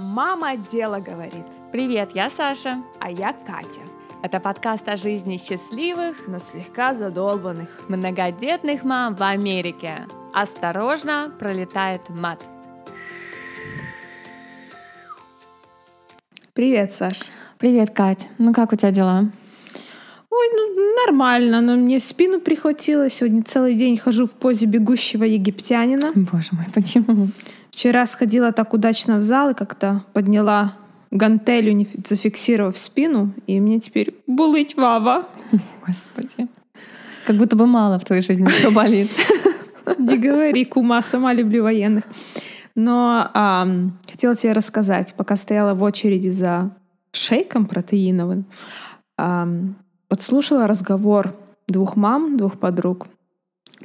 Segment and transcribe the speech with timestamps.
[0.00, 1.44] Мама дело говорит.
[1.72, 2.82] Привет, я Саша.
[3.00, 3.80] А я Катя.
[4.22, 10.06] Это подкаст о жизни счастливых, но слегка задолбанных многодетных мам в Америке.
[10.32, 12.42] Осторожно, пролетает мат.
[16.54, 17.24] Привет, Саш.
[17.58, 18.26] Привет, Кать.
[18.38, 19.30] Ну как у тебя дела?
[20.30, 23.10] Ой, ну нормально, но мне спину прихватило.
[23.10, 26.12] Сегодня целый день хожу в позе бегущего египтянина.
[26.14, 27.28] Боже мой, почему?
[27.70, 30.72] Вчера сходила так удачно в зал и как-то подняла
[31.10, 35.26] гантелью, не зафиксировав спину, и мне теперь булыть вава.
[35.86, 36.48] Господи.
[37.26, 39.10] Как будто бы мало в твоей жизни что болит.
[39.98, 42.04] Не говори, кума, сама люблю военных.
[42.74, 43.66] Но а,
[44.10, 46.70] хотела тебе рассказать, пока стояла в очереди за
[47.12, 48.46] шейком протеиновым,
[49.16, 49.48] а,
[50.08, 51.34] подслушала разговор
[51.66, 53.06] двух мам, двух подруг.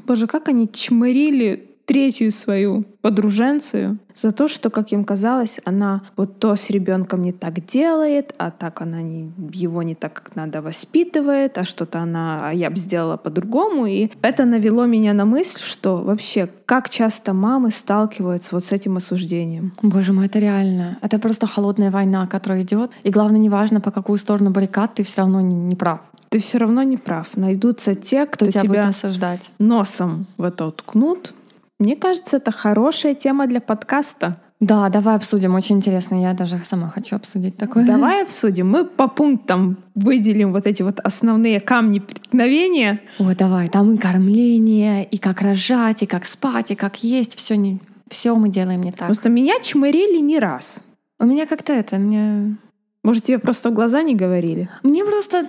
[0.05, 6.39] Боже, как они чмырили третью свою подруженцию за то, что, как им казалось, она вот
[6.39, 10.61] то с ребенком не так делает, а так она не, его не так, как надо
[10.61, 13.85] воспитывает, а что-то она, а я бы сделала по-другому.
[13.85, 18.97] И это навело меня на мысль, что вообще, как часто мамы сталкиваются вот с этим
[18.97, 19.73] осуждением.
[19.81, 20.97] Боже мой, это реально.
[21.01, 22.91] Это просто холодная война, которая идет.
[23.03, 26.57] И главное, неважно, по какую сторону баррикад, ты все равно не, не прав ты все
[26.57, 27.37] равно не прав.
[27.37, 29.51] Найдутся те, кто, кто тебя, тебя будет осуждать.
[29.57, 31.33] носом в это уткнут,
[31.79, 34.41] мне кажется, это хорошая тема для подкаста.
[34.61, 35.55] Да, давай обсудим.
[35.55, 36.21] Очень интересно.
[36.21, 37.85] Я даже сама хочу обсудить такое.
[37.85, 38.69] Давай обсудим.
[38.69, 43.01] Мы по пунктам выделим вот эти вот основные камни преткновения.
[43.19, 43.67] О, давай.
[43.69, 47.37] Там и кормление, и как рожать, и как спать, и как есть.
[47.37, 47.79] Все не,
[48.09, 49.07] все мы делаем не так.
[49.07, 50.81] Просто меня чмырили не раз.
[51.19, 52.57] У меня как-то это, мне
[53.03, 54.67] может, тебе просто в глаза не говорили?
[54.81, 55.47] Мне просто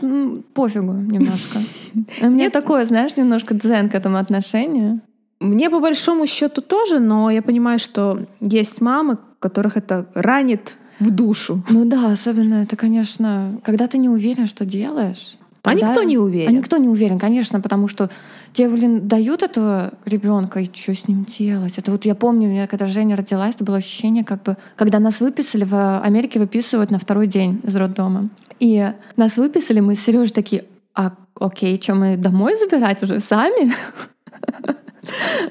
[0.53, 1.61] пофигу немножко.
[2.21, 5.01] У меня такое, знаешь, немножко дзен к этому отношению.
[5.41, 11.11] Мне по большому счету тоже, но я понимаю, что есть мамы, которых это ранит в
[11.11, 11.63] душу.
[11.69, 15.37] Ну да, особенно это, конечно, когда ты не уверен, что делаешь.
[15.63, 16.49] А никто не уверен.
[16.49, 18.09] А никто не уверен, конечно, потому что
[18.53, 21.77] тебе, блин, дают этого ребенка, и что с ним делать?
[21.77, 25.01] Это вот я помню, у меня когда Женя родилась, это было ощущение, как бы, когда
[25.01, 28.29] нас выписали, в Америке выписывают на второй день из роддома.
[28.61, 30.65] И нас выписали, мы с Сережей такие,
[30.95, 33.75] а окей, что мы домой забирать уже сами?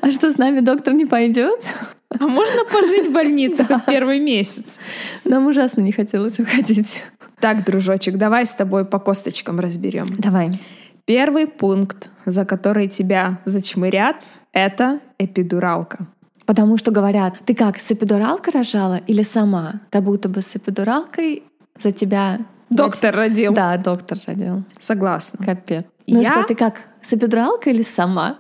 [0.02, 1.66] А что, с нами доктор не пойдет?
[2.10, 4.80] А можно пожить в больнице хоть первый месяц?
[5.24, 7.04] Нам ужасно не хотелось уходить.
[7.40, 10.14] Так, дружочек, давай с тобой по косточкам разберем.
[10.18, 10.60] Давай.
[11.06, 14.18] Первый пункт, за который тебя зачмырят,
[14.54, 16.08] это эпидуралка.
[16.46, 19.82] Потому что говорят, ты как, с эпидуралкой рожала или сама?
[19.90, 21.44] Как будто бы с эпидуралкой
[21.82, 22.40] за тебя...
[22.70, 23.54] Доктор родил.
[23.54, 24.64] Да, доктор родил.
[24.80, 25.44] Согласна.
[25.44, 25.84] Капец.
[26.08, 26.32] Ну я...
[26.32, 28.38] что, ты как, с эпидуралкой или сама?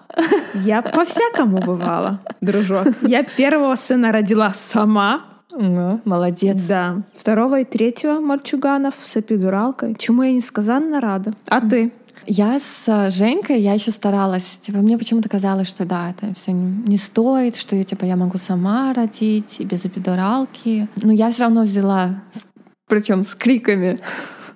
[0.53, 2.87] Я по-всякому бывала, дружок.
[3.01, 5.25] Я первого сына родила сама.
[5.51, 6.67] Ну, молодец.
[6.67, 7.03] Да.
[7.15, 9.95] Второго и третьего мальчуганов с эпидуралкой.
[9.97, 11.33] Чему я несказанно рада.
[11.47, 11.91] А ты?
[12.27, 14.57] Я с э, Женькой, я еще старалась.
[14.59, 18.39] Типа, мне почему-то казалось, что да, это все не стоит, что я, типа, я могу
[18.39, 20.89] сама родить без эпидуралки.
[21.03, 22.23] Но я все равно взяла,
[22.87, 23.97] причем с криками.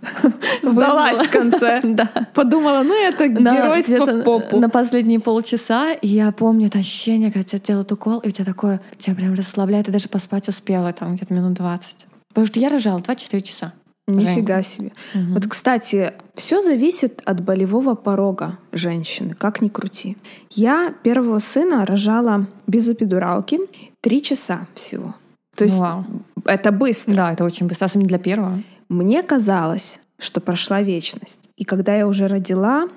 [0.62, 1.82] Сдалась в конце.
[1.90, 2.10] Да.
[2.34, 4.60] Подумала, ну это геройство в попу.
[4.60, 8.46] На последние полчаса, и я помню это ощущение, когда тебя делают укол, и у тебя
[8.46, 12.06] такое, тебя прям расслабляет, и даже поспать успела там где-то минут 20.
[12.30, 13.74] Потому что я рожала 24 часа.
[14.08, 14.92] Нифига себе.
[15.14, 15.34] Угу.
[15.34, 20.18] Вот, кстати, все зависит от болевого порога женщины, как ни крути.
[20.50, 23.60] Я первого сына рожала без эпидуралки
[24.02, 25.16] три часа всего.
[25.56, 26.06] То есть Вау.
[26.46, 27.16] это быстро.
[27.16, 28.64] Да, это очень быстро, особенно для первого.
[28.90, 31.50] Мне казалось, что прошла вечность.
[31.56, 32.88] И когда я уже родила,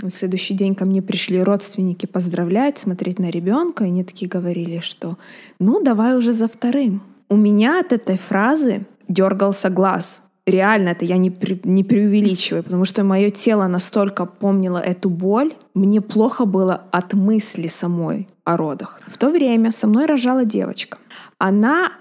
[0.00, 4.78] на следующий день ко мне пришли родственники поздравлять, смотреть на ребенка, и они такие говорили,
[4.78, 5.18] что
[5.58, 7.02] ну давай уже за вторым.
[7.28, 10.22] У меня от этой фразы дергался глаз.
[10.46, 11.34] Реально, это я не,
[11.64, 17.66] не преувеличиваю, потому что мое тело настолько помнило эту боль, мне плохо было от мысли
[17.66, 19.00] самой о родах.
[19.06, 20.98] В то время со мной рожала девочка.
[21.38, 21.92] Она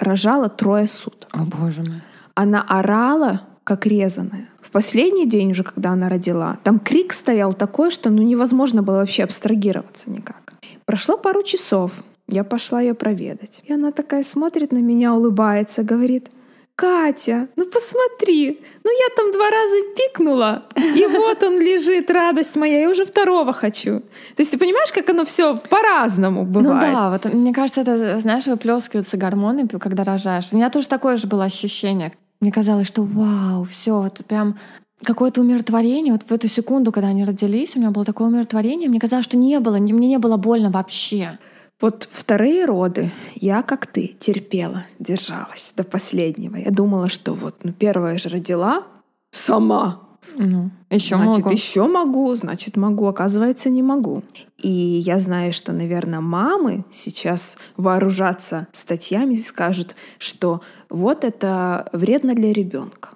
[0.00, 1.28] рожала трое суток.
[1.32, 2.02] О, боже мой.
[2.34, 4.48] Она орала, как резаная.
[4.60, 8.96] В последний день уже, когда она родила, там крик стоял такой, что ну невозможно было
[8.96, 10.54] вообще абстрагироваться никак.
[10.86, 13.60] Прошло пару часов, я пошла ее проведать.
[13.64, 16.30] И она такая смотрит на меня, улыбается, говорит,
[16.74, 22.80] Катя, ну посмотри, ну я там два раза пикнула, и вот он лежит, радость моя,
[22.80, 24.00] я уже второго хочу.
[24.00, 26.92] То есть ты понимаешь, как оно все по-разному ну бывает?
[26.92, 30.48] Ну да, вот мне кажется, это, знаешь, выплескиваются гормоны, когда рожаешь.
[30.50, 32.12] У меня тоже такое же было ощущение.
[32.40, 34.58] Мне казалось, что вау, все, вот прям
[35.04, 36.12] какое-то умиротворение.
[36.12, 38.88] Вот в эту секунду, когда они родились, у меня было такое умиротворение.
[38.88, 41.38] Мне казалось, что не было, мне не было больно вообще.
[41.82, 46.54] Вот вторые роды я, как ты, терпела, держалась до последнего.
[46.54, 48.84] Я думала, что вот, ну, первая же родила
[49.32, 50.00] сама.
[50.36, 51.50] Ну, еще значит, могу.
[51.50, 53.06] еще могу, значит, могу.
[53.06, 54.22] Оказывается, не могу.
[54.58, 62.34] И я знаю, что, наверное, мамы сейчас вооружатся статьями и скажут, что вот это вредно
[62.34, 63.10] для ребенка.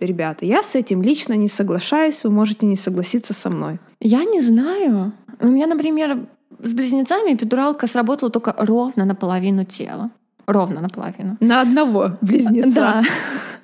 [0.00, 3.78] Ребята, я с этим лично не соглашаюсь, вы можете не согласиться со мной.
[4.00, 5.12] Я не знаю.
[5.40, 6.26] У меня, например,
[6.58, 10.10] с близнецами эпидуралка сработала только ровно наполовину тела.
[10.46, 11.36] Ровно наполовину.
[11.40, 12.74] На одного близнеца.
[12.74, 13.02] Да.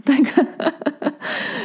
[0.05, 0.19] Так.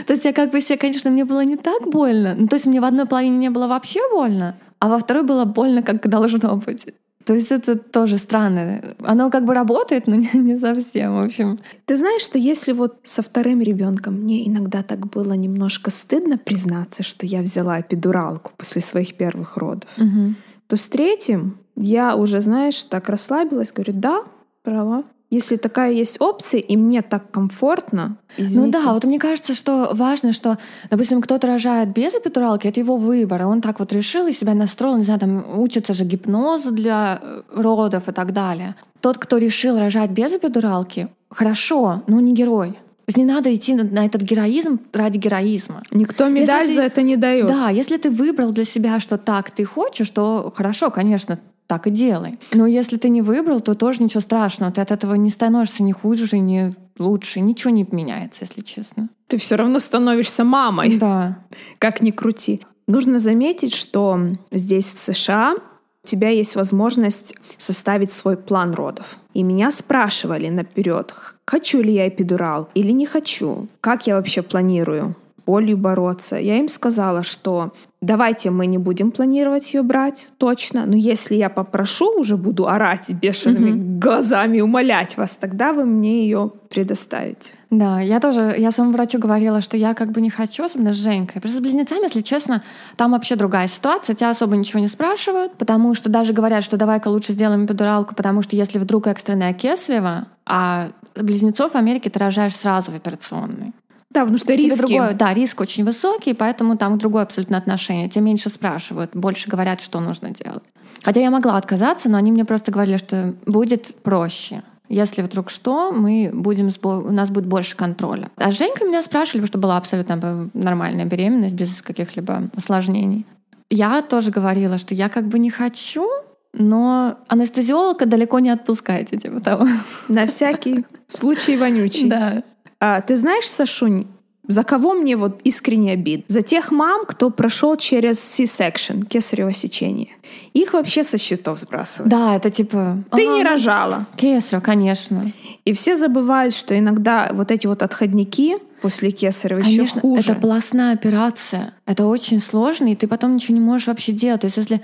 [0.06, 2.36] То есть я как бы себе, конечно, мне было не так больно.
[2.38, 5.46] Ну, то есть мне в одной половине не было вообще больно, а во второй было
[5.46, 6.86] больно, как должно быть.
[7.26, 8.82] То есть это тоже странно.
[9.04, 11.58] Оно как бы работает, но не, не совсем, в общем.
[11.86, 17.04] Ты знаешь, что если вот со вторым ребенком мне иногда так было немножко стыдно признаться,
[17.04, 20.36] что я взяла эпидуралку после своих первых родов, Мгм.
[20.68, 24.24] То с третьим я уже, знаешь, так расслабилась, говорю, да,
[24.66, 25.04] брала.
[25.30, 28.78] Если такая есть опция, и мне так комфортно, извините.
[28.78, 30.58] Ну да, вот мне кажется, что важно, что,
[30.90, 34.98] допустим, кто-то рожает без эпидуралки, это его выбор, он так вот решил и себя настроил,
[34.98, 38.76] не знаю, там учится же гипнозу для э, родов и так далее.
[39.02, 42.78] Тот, кто решил рожать без эпидуралки, хорошо, но не герой.
[43.16, 45.82] Не надо идти на- на этот героизм ради героизма.
[45.92, 47.48] Никто медаль ты- за это не дает.
[47.48, 51.90] Да, если ты выбрал для себя, что так ты хочешь, то хорошо, конечно, так и
[51.90, 52.38] делай.
[52.54, 54.72] Но если ты не выбрал, то тоже ничего страшного.
[54.72, 57.40] Ты от этого не становишься ни хуже, ни лучше.
[57.40, 59.10] Ничего не меняется, если честно.
[59.28, 61.40] Ты все равно становишься мамой, Да.
[61.80, 62.62] как ни крути.
[62.88, 64.20] Нужно заметить, что
[64.52, 65.56] здесь в США
[66.04, 69.18] у тебя есть возможность составить свой план родов.
[69.34, 71.14] И меня спрашивали наперед,
[71.48, 75.16] хочу ли я эпидурал или не хочу, как я вообще планирую
[75.48, 76.36] болью бороться.
[76.36, 77.72] Я им сказала, что
[78.02, 83.10] давайте мы не будем планировать ее брать точно, но если я попрошу, уже буду орать
[83.10, 87.52] бешеными глазами, умолять вас, тогда вы мне ее предоставите.
[87.70, 90.98] Да, я тоже, я своему врачу говорила, что я как бы не хочу, особенно с
[90.98, 91.42] Женькой.
[91.42, 92.64] Просто с близнецами, если честно,
[92.98, 94.16] там вообще другая ситуация.
[94.16, 98.42] Тебя особо ничего не спрашивают, потому что даже говорят, что давай-ка лучше сделаем эпидуралку, потому
[98.42, 103.74] что если вдруг экстренная кесарева, а близнецов в Америке ты рожаешь сразу в операционной.
[104.12, 104.78] Да, потому что риски.
[104.78, 108.10] другое- да, риск очень высокий, поэтому там другое абсолютно отношение.
[108.10, 110.64] Тебе меньше спрашивают, больше говорят, что нужно делать.
[111.04, 114.64] Хотя я могла отказаться, но они мне просто говорили, что будет проще.
[114.90, 118.32] Если вдруг что, мы будем, у нас будет больше контроля.
[118.38, 123.26] А с Женькой меня спрашивали, потому что была абсолютно нормальная беременность, без каких-либо осложнений.
[123.70, 126.08] Я тоже говорила, что я как бы не хочу,
[126.54, 129.68] но анестезиолога далеко не отпускайте, типа того.
[130.08, 132.10] На всякий случай вонючий.
[132.10, 132.44] Да.
[132.80, 134.06] А, ты знаешь, Сашунь,
[134.48, 136.26] за кого мне вот искренне обид?
[136.28, 140.10] За тех мам, кто прошел через C-section, кесарево сечение.
[140.54, 142.10] Их вообще со счетов сбрасывают.
[142.10, 143.04] Да, это типа...
[143.12, 144.06] Ты «Ага, не ну, рожала.
[144.16, 145.26] Кесарево, конечно.
[145.66, 150.32] И все забывают, что иногда вот эти вот отходники после кесарева еще Конечно, хуже.
[150.32, 151.74] это полостная операция.
[151.86, 154.42] Это очень сложно, и ты потом ничего не можешь вообще делать.
[154.42, 154.82] То есть если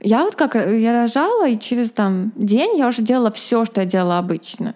[0.00, 3.86] я вот как я рожала, и через там день я уже делала все, что я
[3.86, 4.74] делала обычно.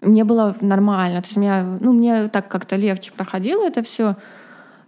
[0.00, 1.22] Мне было нормально.
[1.22, 4.16] То есть меня, ну, мне так как-то легче проходило это все.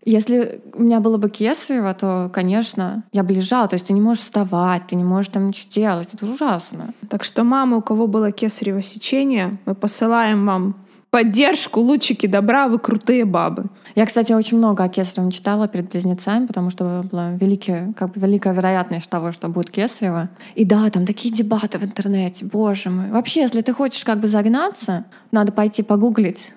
[0.05, 3.69] Если у меня было бы кесарево, то, конечно, я бы лежала.
[3.69, 6.09] То есть ты не можешь вставать, ты не можешь там ничего делать.
[6.13, 6.93] Это ужасно.
[7.09, 10.75] Так что мамы, у кого было кесарево сечение, мы посылаем вам
[11.13, 13.67] поддержку, лучики добра, вы крутые бабы.
[13.95, 18.21] Я, кстати, очень много о кесаревом читала перед близнецами, потому что была великая, как бы
[18.21, 20.31] великая вероятность того, что будет кесарево.
[20.55, 23.11] И да, там такие дебаты в интернете, боже мой.
[23.11, 26.51] Вообще, если ты хочешь как бы загнаться, надо пойти погуглить.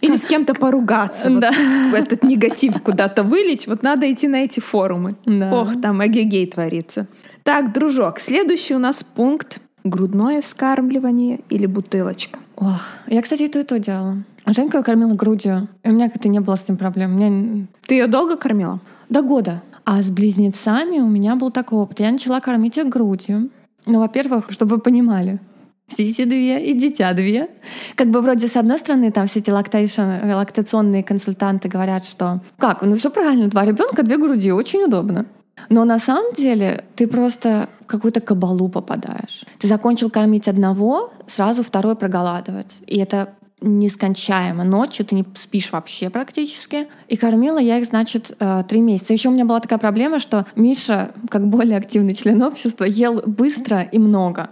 [0.00, 1.52] Или с кем-то поругаться, вот Да.
[1.92, 5.16] этот негатив куда-то вылить, вот надо идти на эти форумы.
[5.26, 5.52] Да.
[5.52, 7.08] Ох, там эгегей творится.
[7.42, 12.38] Так, дружок, следующий у нас пункт— грудное вскармливание или бутылочка.
[12.60, 14.16] Ох, я, кстати, и то, и то делала.
[14.46, 17.16] Женька кормила грудью, и у меня как-то не было с этим проблем.
[17.16, 18.80] Меня Ты ее долго кормила?
[19.08, 19.62] До года.
[19.84, 22.00] А с близнецами у меня был такой опыт.
[22.00, 23.50] Я начала кормить их грудью.
[23.86, 25.38] Ну, во-первых, чтобы вы понимали,
[25.86, 27.48] сиси две и дитя две.
[27.94, 32.96] Как бы вроде с одной стороны там все эти лактационные консультанты говорят, что как, ну
[32.96, 35.26] все правильно, два ребенка, две груди, очень удобно.
[35.68, 39.44] Но на самом деле ты просто в какую-то кабалу попадаешь.
[39.58, 42.80] Ты закончил кормить одного, сразу второй проголадывать.
[42.86, 44.64] И это нескончаемо.
[44.64, 46.86] Ночью ты не спишь вообще практически.
[47.08, 49.12] И кормила я их, значит, э, три месяца.
[49.12, 53.82] Еще у меня была такая проблема, что Миша, как более активный член общества, ел быстро
[53.82, 54.50] и много.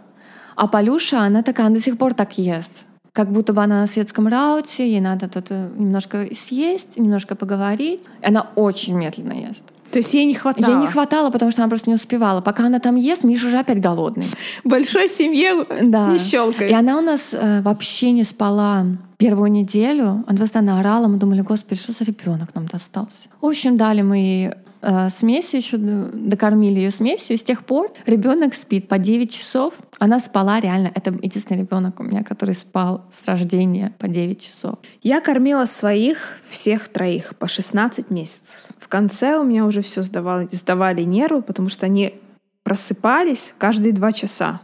[0.57, 2.87] А Полюша, она такая, она до сих пор так ест.
[3.13, 8.05] Как будто бы она на светском рауте, ей надо тут э, немножко съесть, немножко поговорить.
[8.23, 9.65] И она очень медленно ест.
[9.91, 10.73] То есть ей не хватало?
[10.75, 12.41] Ей не хватало, потому что она просто не успевала.
[12.41, 14.27] Пока она там ест, Миша уже опять голодный.
[14.65, 16.09] Большой семье Да.
[16.11, 16.71] не щелкает.
[16.71, 18.85] И она у нас э, вообще не спала
[19.19, 20.25] первую неделю.
[20.27, 21.07] Она постоянно орала.
[21.09, 23.29] Мы думали, господи, что за ребенок нам достался.
[23.41, 24.51] В общем, дали мы ей
[24.83, 27.37] э, смесь еще, докормили ее смесью.
[27.37, 29.75] И с тех пор ребенок спит по 9 часов.
[29.99, 30.91] Она спала реально.
[30.95, 34.75] Это единственный ребенок у меня, который спал с рождения по 9 часов.
[35.03, 38.63] Я кормила своих всех троих по 16 месяцев.
[38.87, 42.15] В конце у меня уже все сдавали, сдавали нервы, потому что они
[42.63, 44.61] просыпались каждые два часа.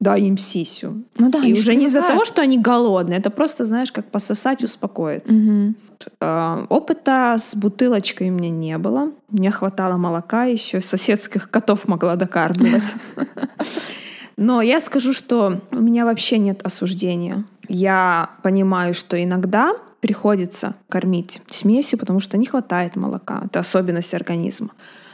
[0.00, 1.04] Дай им сисю.
[1.16, 4.64] Ну да, И уже не из-за того, что они голодные, это просто, знаешь, как пососать,
[4.64, 5.32] успокоиться.
[6.20, 9.12] А, Опыта с бутылочкой у меня не было.
[9.28, 12.92] Мне хватало молока, еще соседских котов могла докармливать.
[14.36, 17.44] Но я скажу, что у меня вообще нет осуждения.
[17.68, 23.42] Я понимаю, что иногда приходится кормить смесью, потому что не хватает молока.
[23.46, 24.70] Это особенность организма.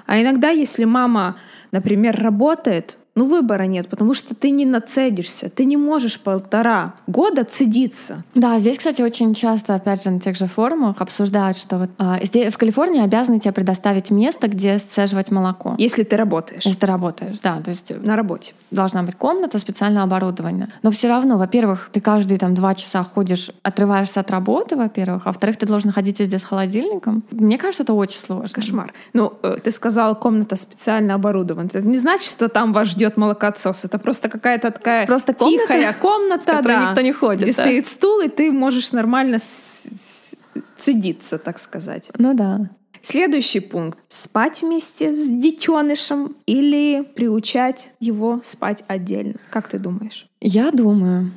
[0.07, 1.37] А иногда, если мама,
[1.73, 7.43] например, работает, ну выбора нет, потому что ты не нацедишься, ты не можешь полтора года
[7.45, 8.23] цедиться.
[8.35, 12.21] Да, здесь, кстати, очень часто, опять же, на тех же форумах обсуждают, что вот а,
[12.23, 15.75] здесь, в Калифорнии обязаны тебе предоставить место, где сцеживать молоко.
[15.79, 18.53] Если ты работаешь Если ты работаешь, да, то есть на работе.
[18.71, 20.69] должна быть комната специально оборудованная.
[20.83, 25.29] Но все равно, во-первых, ты каждые там два часа ходишь, отрываешься от работы, во-первых, а
[25.31, 27.25] во-вторых, ты должен ходить везде с холодильником.
[27.31, 28.53] Мне кажется, это очень сложно.
[28.53, 28.93] Кошмар.
[29.15, 31.67] Ну, э, ты сказала, комната специально оборудована.
[31.67, 33.85] Это не значит, что там вас ждет молокоотсос.
[33.85, 37.53] Это просто какая-то такая Просто комната, тихая комната, в которой да, никто не ходит, где
[37.53, 37.63] да.
[37.63, 40.35] стоит стул, и ты можешь нормально с- с-
[40.79, 42.11] цедиться, так сказать.
[42.19, 42.71] Ну да.
[43.03, 43.99] Следующий пункт.
[44.09, 49.35] Спать вместе с детенышем или приучать его спать отдельно.
[49.51, 50.27] Как ты думаешь?
[50.41, 51.31] Я думаю,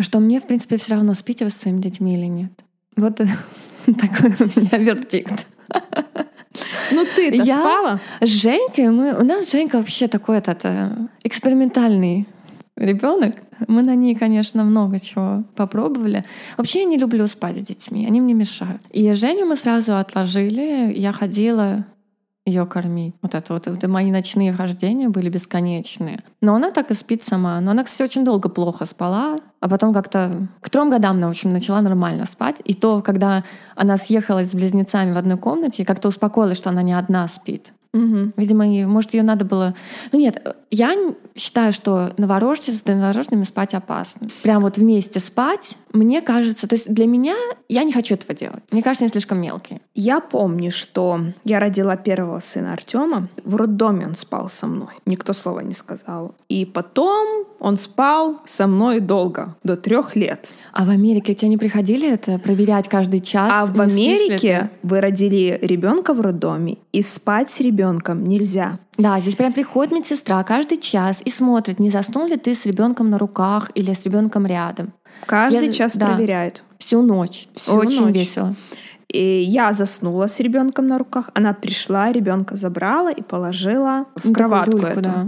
[0.00, 2.50] что мне, в принципе, все равно, спите вы со своими детьми или нет.
[2.96, 3.16] Вот
[3.86, 5.46] такой у меня вердикт.
[6.92, 8.00] Ну, ты-то Я- спала?
[8.20, 9.14] С Женькой мы...
[9.18, 10.90] У нас Женька вообще такой этот э,
[11.24, 12.26] экспериментальный
[12.76, 13.32] ребенок.
[13.68, 16.24] Мы на ней, конечно, много чего попробовали.
[16.56, 18.82] Вообще я не люблю спать с детьми, они мне мешают.
[18.90, 20.92] И Женю мы сразу отложили.
[20.94, 21.86] Я ходила
[22.46, 23.14] ее кормить.
[23.22, 26.20] Вот это вот, это мои ночные хождения были бесконечные.
[26.40, 27.60] Но она так и спит сама.
[27.60, 31.30] Но она, кстати, очень долго плохо спала, а потом как-то к трем годам она, в
[31.30, 32.56] общем, начала нормально спать.
[32.64, 33.42] И то, когда
[33.74, 37.72] она съехалась с близнецами в одной комнате, как-то успокоилась, что она не одна спит.
[37.92, 38.34] Мгм.
[38.36, 39.74] Видимо, ей- может, ее надо было...
[40.12, 40.94] Ну нет, я
[41.34, 44.28] считаю, что новорожденцы с новорожденными спать опасно.
[44.42, 46.68] Прям вот вместе спать, мне кажется...
[46.68, 47.36] То есть для меня
[47.68, 48.62] я не хочу этого делать.
[48.70, 49.80] Мне кажется, они слишком мелкие.
[49.94, 53.28] Я помню, что я родила первого сына Артема.
[53.44, 54.94] В роддоме он спал со мной.
[55.06, 56.34] Никто слова не сказал.
[56.48, 60.50] И потом он спал со мной долго, до трех лет.
[60.72, 63.50] А в Америке тебе не приходили это проверять каждый час?
[63.52, 68.78] А в Америке вы родили ребенка в роддоме, и спать с ребенком нельзя.
[68.98, 73.10] Да, здесь прям приходит медсестра каждый час и смотрит, не заснул ли ты с ребенком
[73.10, 74.92] на руках или с ребенком рядом.
[75.24, 76.06] Каждый Я- час да.
[76.08, 76.62] проверяют.
[76.78, 77.48] Всю ночь.
[77.54, 78.14] Всю Очень ночь.
[78.14, 78.54] весело.
[79.08, 81.30] И я заснула с ребенком на руках.
[81.32, 85.00] Она пришла, ребенка забрала и положила в Ну, кроватку люльку, эту.
[85.00, 85.26] да.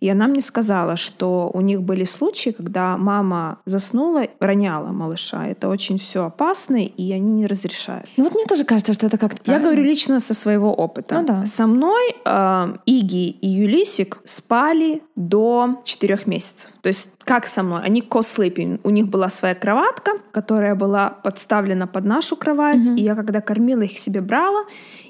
[0.00, 5.46] И она мне сказала, что у них были случаи, когда мама заснула, роняла малыша.
[5.46, 8.06] Это очень все опасно, и они не разрешают.
[8.18, 11.14] Ну вот мне тоже кажется, что это как-то Я говорю лично со своего опыта.
[11.20, 11.46] Ну да.
[11.46, 16.70] Со мной э, Иги и Юлисик спали до 4 месяцев.
[16.82, 17.82] То есть как со мной?
[17.82, 18.80] Они ко-слипинг.
[18.84, 22.86] У них была своя кроватка, которая была подставлена под нашу кровать.
[22.96, 24.64] И я когда кормила их себе брала,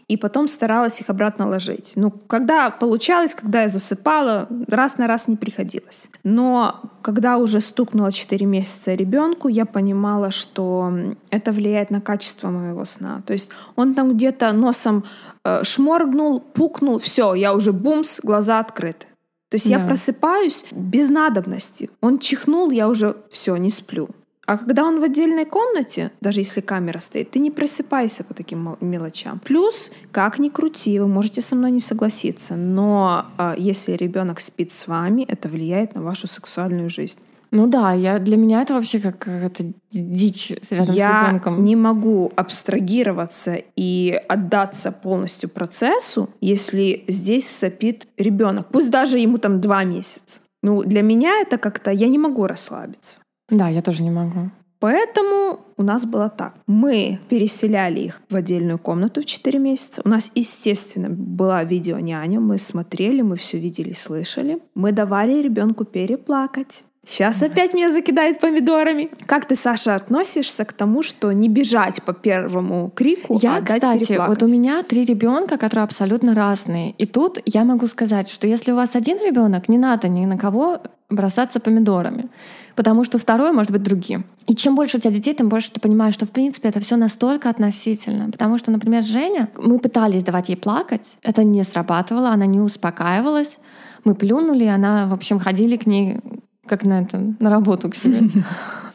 [0.06, 1.92] и потом старалась их обратно ложить.
[1.96, 6.08] Ну, когда получалось, когда я засыпала, раз на раз не приходилось.
[6.22, 10.92] Но когда уже стукнуло 4 месяца ребенку, я понимала, что
[11.30, 13.22] это влияет на качество моего сна.
[13.26, 15.04] То есть он там где-то носом
[15.44, 19.06] э, шморгнул, пукнул, все, я уже бумс, глаза открыты.
[19.50, 19.86] То есть я Да.
[19.86, 21.90] просыпаюсь без надобности.
[22.00, 24.08] Он чихнул, я уже все, не сплю.
[24.46, 28.62] А когда он в отдельной комнате, даже если камера стоит, ты не просыпайся по таким
[28.62, 29.40] мел- мелочам.
[29.42, 34.72] Плюс, как ни крути, вы можете со мной не согласиться, но а, если ребенок спит
[34.72, 37.18] с вами, это влияет на вашу сексуальную жизнь.
[37.54, 41.64] Ну да, я, для меня это вообще как это дичь рядом с Я ребенком.
[41.64, 49.60] не могу абстрагироваться и отдаться полностью процессу, если здесь сопит ребенок, пусть даже ему там
[49.60, 50.40] два месяца.
[50.62, 53.20] Ну, для меня это как-то, я не могу расслабиться.
[53.48, 54.50] Да, я тоже не могу.
[54.80, 56.56] Поэтому у нас было так.
[56.66, 60.02] Мы переселяли их в отдельную комнату в 4 месяца.
[60.04, 62.40] У нас, естественно, была видеоняня.
[62.40, 64.58] Мы смотрели, мы все видели, слышали.
[64.74, 66.82] Мы давали ребенку переплакать.
[67.06, 69.10] Сейчас опять меня закидает помидорами.
[69.26, 73.80] Как ты, Саша, относишься к тому, что не бежать по первому крику, Я, а дать
[73.80, 74.42] кстати, переплакать?
[74.42, 76.92] вот у меня три ребенка, которые абсолютно разные.
[76.92, 80.38] И тут я могу сказать, что если у вас один ребенок, не надо ни на
[80.38, 80.80] кого
[81.10, 82.28] бросаться помидорами,
[82.74, 84.24] потому что второй может быть другим.
[84.46, 86.96] И чем больше у тебя детей, тем больше ты понимаешь, что в принципе это все
[86.96, 88.30] настолько относительно.
[88.30, 93.58] Потому что, например, Женя, мы пытались давать ей плакать, это не срабатывало, она не успокаивалась.
[94.04, 96.18] Мы плюнули, она, в общем, ходили к ней
[96.66, 98.20] как на это, на работу к себе.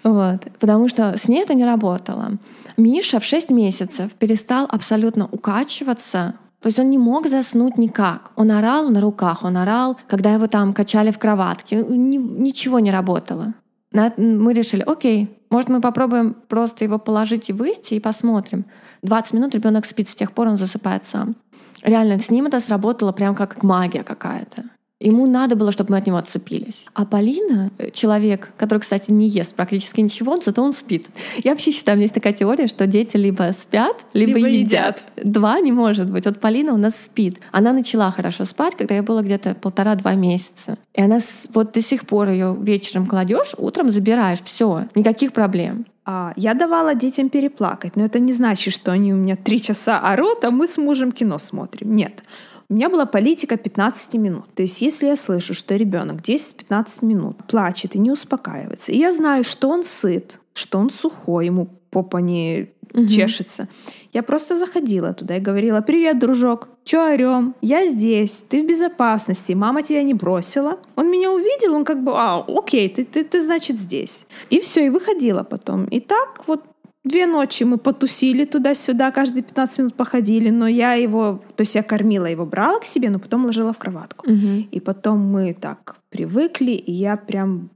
[0.04, 0.48] Вот.
[0.60, 2.38] Потому что с ней это не работало.
[2.78, 6.36] Миша в 6 месяцев перестал абсолютно укачиваться.
[6.62, 8.32] То есть он не мог заснуть никак.
[8.38, 11.84] Он орал на руках, он орал, когда его там качали в кроватке.
[11.84, 13.54] Ни- ничего не работало.
[13.92, 18.66] Мы решили, окей, может, мы попробуем просто его положить и выйти, и посмотрим.
[19.02, 21.36] 20 минут ребенок спит, с тех пор он засыпает сам.
[21.84, 24.66] Реально, с ним это сработало прям как магия какая-то.
[25.02, 26.84] Ему надо было, чтобы мы от него отцепились.
[26.94, 31.08] А Полина, э, человек, который, кстати, не ест практически ничего, зато он спит.
[31.42, 35.06] Я вообще считаю, у меня есть такая теория, что дети либо спят, либо, Либо едят.
[35.16, 36.26] Два не может быть.
[36.26, 37.40] Вот Полина у нас спит.
[37.54, 40.78] Она начала хорошо спать, когда ей было где-то полтора-два месяца.
[40.94, 41.20] И она
[41.54, 44.42] вот до сих пор ее вечером кладешь, утром забираешь.
[44.44, 45.86] Все, никаких проблем.
[46.12, 50.00] А, я давала детям переплакать, но это не значит, что они у меня три часа
[50.00, 51.96] орут, а мы с мужем кино смотрим.
[51.96, 52.24] Нет.
[52.72, 54.46] У меня была политика 15 минут.
[54.54, 59.12] То есть если я слышу, что ребенок 10-15 минут плачет и не успокаивается, и я
[59.12, 63.08] знаю, что он сыт, что он сухой, ему попа не Мгм.
[63.08, 63.68] чешется,
[64.14, 67.54] я просто заходила туда и говорила, привет, дружок, чё орём?
[67.62, 70.80] Я здесь, ты в безопасности, мама тебя не бросила.
[70.96, 74.26] Он меня увидел, он как бы, а, окей, ты, ты, ты значит здесь.
[74.50, 75.86] И все, и выходила потом.
[75.86, 76.64] И так вот
[77.10, 81.82] Две ночи мы потусили туда-сюда, каждые 15 минут походили, но я его, то есть я
[81.82, 84.30] кормила его, брала к себе, но потом ложила в кроватку.
[84.30, 84.68] Мгм.
[84.72, 87.72] И потом мы так привыкли, и я прям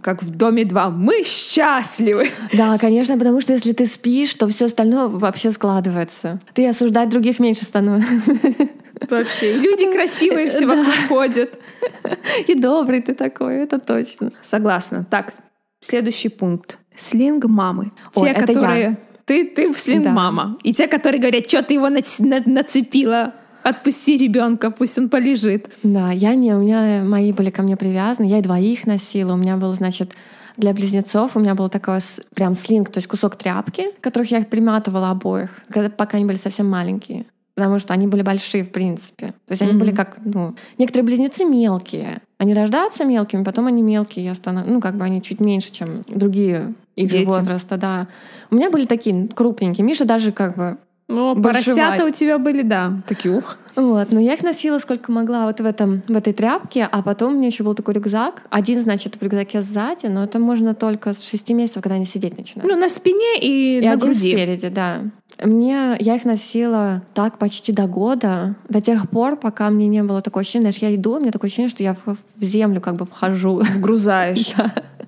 [0.00, 2.30] как в доме два, мы счастливы.
[2.54, 6.40] Да, конечно, потому что если ты спишь, то все остальное вообще складывается.
[6.54, 8.22] Ты осуждать других меньше становишься.
[9.10, 10.74] Вообще, люди красивые все Да.
[10.76, 11.58] вокруг ходят.
[12.46, 14.32] И добрый ты такой, это точно.
[14.40, 15.04] Согласна.
[15.10, 15.34] Так,
[15.82, 16.78] следующий пункт.
[16.96, 17.92] Слинг мамы.
[18.14, 18.46] Ой, Те, я.
[18.46, 18.98] которые...
[19.24, 20.10] Ты, ты слинг Да.
[20.10, 20.58] мама.
[20.64, 25.70] И те, которые говорят, что ты его нац- на- нацепила, отпусти ребенка, пусть он полежит.
[25.82, 29.34] Да, я не, у меня мои были ко мне привязаны, я и двоих носила.
[29.34, 30.14] У меня был, значит,
[30.56, 31.98] для близнецов у меня был такой
[32.34, 35.50] прям слинг, то есть кусок тряпки, которых я их приматывала обоих,
[35.96, 37.26] пока они были совсем маленькие.
[37.54, 39.28] Потому что они были большие, в принципе.
[39.46, 39.80] То есть они Мгм.
[39.80, 42.22] были как, ну, некоторые близнецы мелкие.
[42.40, 46.00] Они рождаются мелкими, потом они мелкие, я стану, ну, как бы они чуть меньше, чем
[46.08, 47.28] другие их Дети.
[47.28, 48.06] возраста, да.
[48.50, 49.84] У меня были такие крупненькие.
[49.84, 51.66] Миша даже как бы Ну, Большевать.
[51.76, 52.94] поросята у тебя были, да.
[53.06, 53.58] Такие, ух.
[53.76, 57.34] Вот, но я их носила сколько могла вот в, этом, в этой тряпке, а потом
[57.34, 58.42] у меня еще был такой рюкзак.
[58.48, 62.38] Один, значит, в рюкзаке сзади, но это можно только с 6 месяцев, когда они сидеть
[62.38, 62.72] начинают.
[62.72, 64.32] Ну, на спине и, и на один груди.
[64.32, 65.02] спереди, да.
[65.42, 70.20] Мне, я их носила так почти до года, до тех пор, пока мне не было
[70.20, 72.96] такого ощущения, знаешь, я иду, у меня такое ощущение, что я в, в землю как
[72.96, 73.62] бы вхожу.
[73.76, 74.54] Вгрузаешь.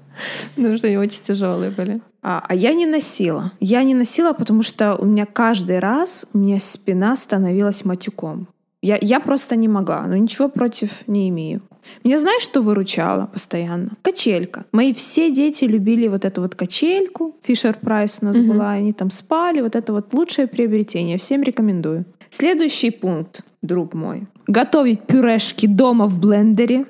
[0.56, 1.96] Потому что они очень тяжелые были.
[2.22, 3.52] А, а я не носила.
[3.60, 8.46] Я не носила, потому что у меня каждый раз у меня спина становилась матюком.
[8.80, 11.62] Я, я просто не могла, но ничего против не имею.
[12.04, 13.90] Меня знаешь, что выручало постоянно?
[14.02, 14.64] Качелька.
[14.72, 17.34] Мои все дети любили вот эту вот качельку.
[17.42, 18.48] Фишер Прайс у нас Мгм.
[18.48, 18.70] была.
[18.72, 19.60] Они там спали.
[19.60, 21.18] Вот это вот лучшее приобретение.
[21.18, 22.04] Всем рекомендую.
[22.30, 24.26] Следующий пункт, друг мой.
[24.46, 26.86] Готовить пюрешки дома в блендере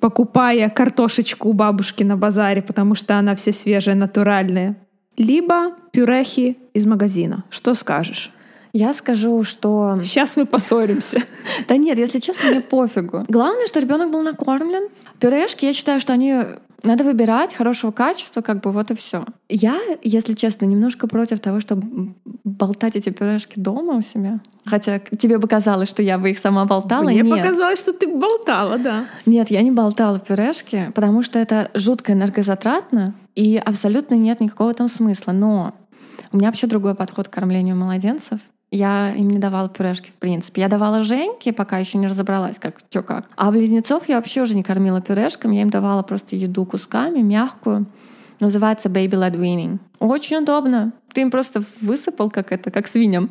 [0.00, 4.76] покупая картошечку у бабушки на базаре, потому что она вся свежая, натуральная.
[5.18, 7.44] Либо пюрехи из магазина.
[7.50, 8.30] Что скажешь?
[8.72, 9.98] Я скажу, что...
[10.02, 11.22] Сейчас мы поссоримся.
[11.68, 13.24] Да нет, если честно, мне пофигу.
[13.28, 14.88] Главное, что ребенок был накормлен.
[15.18, 16.44] Пюрешки, я считаю, что они
[16.82, 19.24] надо выбирать хорошего качества, как бы вот и все.
[19.48, 24.40] Я, если честно, немножко против того, чтобы болтать эти пюрешки дома у себя.
[24.64, 27.04] Хотя тебе бы казалось, что я бы их сама болтала.
[27.04, 27.36] Мне Нет.
[27.36, 29.04] показалось, что ты болтала, да.
[29.26, 34.88] Нет, я не болтала пюрешки, потому что это жутко энергозатратно и абсолютно нет никакого там
[34.88, 35.32] смысла.
[35.32, 35.74] Но
[36.32, 38.40] у меня вообще другой подход к кормлению младенцев.
[38.70, 40.62] Я им не давала пюрешки, в принципе.
[40.62, 43.26] Я давала Женьке, пока еще не разобралась, как что как.
[43.36, 47.86] А близнецов я вообще уже не кормила пюрешками, я им давала просто еду кусками, мягкую.
[48.38, 49.78] Называется baby led weaning.
[49.98, 50.92] Очень удобно.
[51.12, 53.30] Ты им просто высыпал, как это, как свиньям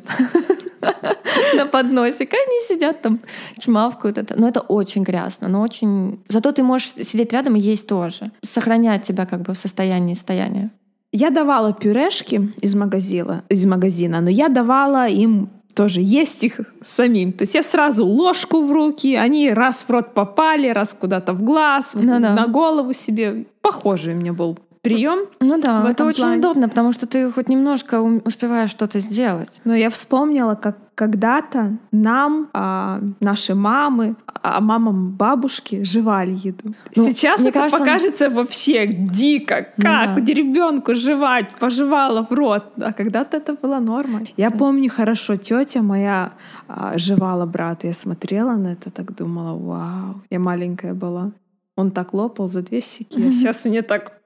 [1.55, 2.33] на подносик.
[2.33, 3.21] Они сидят там,
[3.57, 4.39] чмавкают это.
[4.39, 6.21] Но это очень грязно, но очень...
[6.27, 8.31] Зато ты можешь сидеть рядом и есть тоже.
[8.47, 10.69] Сохранять тебя как бы в состоянии стояния.
[11.11, 17.31] Я давала пюрешки из магазина, из магазина, но я давала им тоже есть их самим.
[17.31, 21.41] То есть я сразу ложку в руки, они раз в рот попали, раз куда-то в
[21.41, 22.33] глаз, Ну да.
[22.33, 23.45] на голову себе.
[23.61, 25.19] Похожий у меня был прием.
[25.39, 26.39] Ну да, это очень плане.
[26.39, 29.61] удобно, потому что ты хоть немножко успеваешь что-то сделать.
[29.65, 36.73] Но я вспомнила, как когда-то нам, а, наши мамы, а мамам бабушки жевали еду.
[36.95, 39.67] Ну, Сейчас это кажется, покажется вообще дико.
[39.77, 40.33] Ну Как да.
[40.33, 42.63] ребенку жевать, пожевала в рот.
[42.81, 44.33] А когда-то это было нормой.
[44.37, 46.33] Я помню хорошо, тетя моя
[46.67, 47.87] а, жевала брата.
[47.87, 51.31] Я смотрела на это, так думала, вау, я маленькая была.
[51.77, 54.19] Он так лопал за две щеки, а сейчас мне так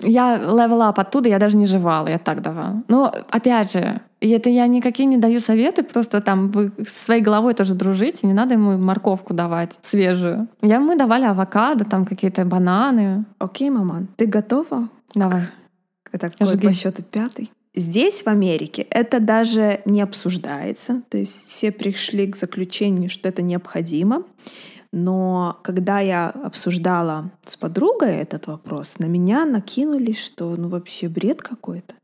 [0.00, 2.82] Я level up оттуда, я даже не жевала, я так давала.
[2.88, 7.74] Но опять же, это я никакие не даю советы, просто там вы своей головой тоже
[7.74, 10.48] дружите, не надо ему морковку давать свежую.
[10.62, 13.24] Я, мы давали авокадо, там какие-то бананы.
[13.38, 15.48] Окей, маман, ты готова Давай.
[16.10, 17.50] Это какой по счету пятый.
[17.74, 21.02] Здесь, в Америке, это даже не обсуждается.
[21.08, 24.24] То есть все пришли к заключению, что это необходимо.
[24.92, 31.40] Но когда я обсуждала с подругой этот вопрос, на меня накинулись, что ну вообще бред
[31.40, 31.94] какой-то.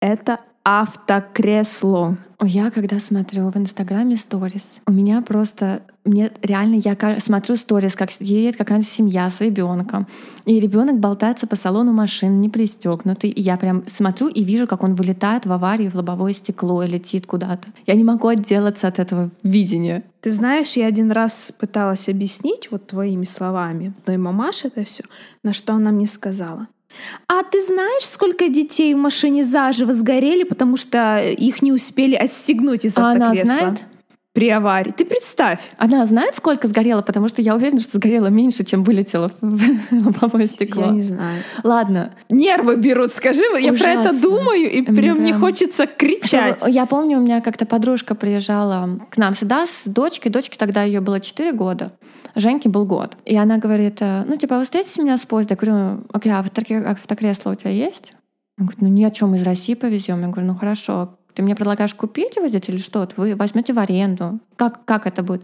[0.00, 2.16] Это автокресло.
[2.42, 8.10] Я когда смотрю в Инстаграме сторис, у меня просто мне реально я смотрю сторис, как
[8.20, 10.06] едет какая-то семья с ребенком,
[10.46, 14.82] и ребенок болтается по салону машины, не пристегнутый, и я прям смотрю и вижу, как
[14.82, 17.68] он вылетает в аварии в лобовое стекло и летит куда-то.
[17.86, 20.02] Я не могу отделаться от этого видения.
[20.22, 25.04] Ты знаешь, я один раз пыталась объяснить вот твоими словами, но и мамаш это все,
[25.44, 26.68] на что она мне сказала.
[27.28, 32.84] А ты знаешь, сколько детей в машине заживо сгорели, потому что их не успели отстегнуть
[32.84, 33.84] из А она автокресла знает?
[34.32, 34.92] при аварии?
[34.96, 35.70] Ты представь.
[35.76, 40.46] Она знает, сколько сгорело, потому что я уверена, что сгорело меньше, чем вылетело в лобовое
[40.46, 40.84] стекло.
[40.86, 41.42] Я не знаю.
[41.64, 44.20] Ладно, Нервы берут, скажи, я про это Ужасно.
[44.20, 46.62] думаю, и прям прям- хочется кричать.
[46.66, 50.30] Я помню, у меня как-то подружка приезжала к нам сюда с дочкой.
[50.30, 51.92] Дочке тогда ее было 4 года.
[52.34, 53.16] Женьке был год.
[53.24, 55.54] И она говорит, э, ну, типа, вы встретите меня с поезда?
[55.54, 58.14] Я говорю, окей, а автокре- а автокресло у тебя есть?
[58.58, 60.20] Он говорит, ну, ни о чем из России повезем.
[60.22, 61.16] Я говорю, ну, хорошо.
[61.34, 63.08] Ты мне предлагаешь купить его здесь или что?
[63.16, 64.40] Вы возьмете в аренду.
[64.56, 65.42] Как, как это будет?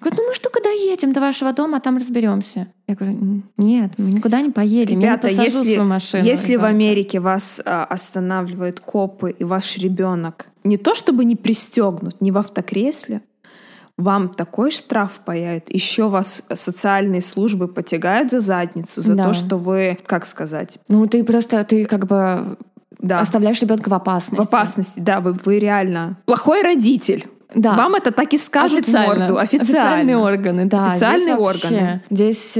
[0.00, 2.66] Говорит, ну мы что, когда едем до вашего дома, а там разберемся.
[2.88, 4.98] Я говорю, «Н- нет, мы никуда не поедем.
[4.98, 6.24] Ребята, я не если, свою машину.
[6.24, 6.66] если в ребенка».
[6.66, 12.38] Америке вас а, останавливают копы и ваш ребенок не то чтобы не пристегнут, не в
[12.38, 13.22] автокресле,
[13.98, 19.24] вам такой штраф паяют, еще вас социальные службы потягают за задницу за Да.
[19.24, 22.56] то, что вы, как сказать, Ну, ты просто, ты как бы
[22.98, 24.40] да, оставляешь ребенка в опасности.
[24.40, 27.26] в опасности, да, вы, вы реально плохой родитель.
[27.54, 27.74] Да.
[27.74, 29.62] Вам это так и скажут в морду, официально.
[29.62, 30.92] Официальные органы, да.
[30.92, 32.00] Официальные здесь вообще- органы.
[32.10, 32.50] Здесь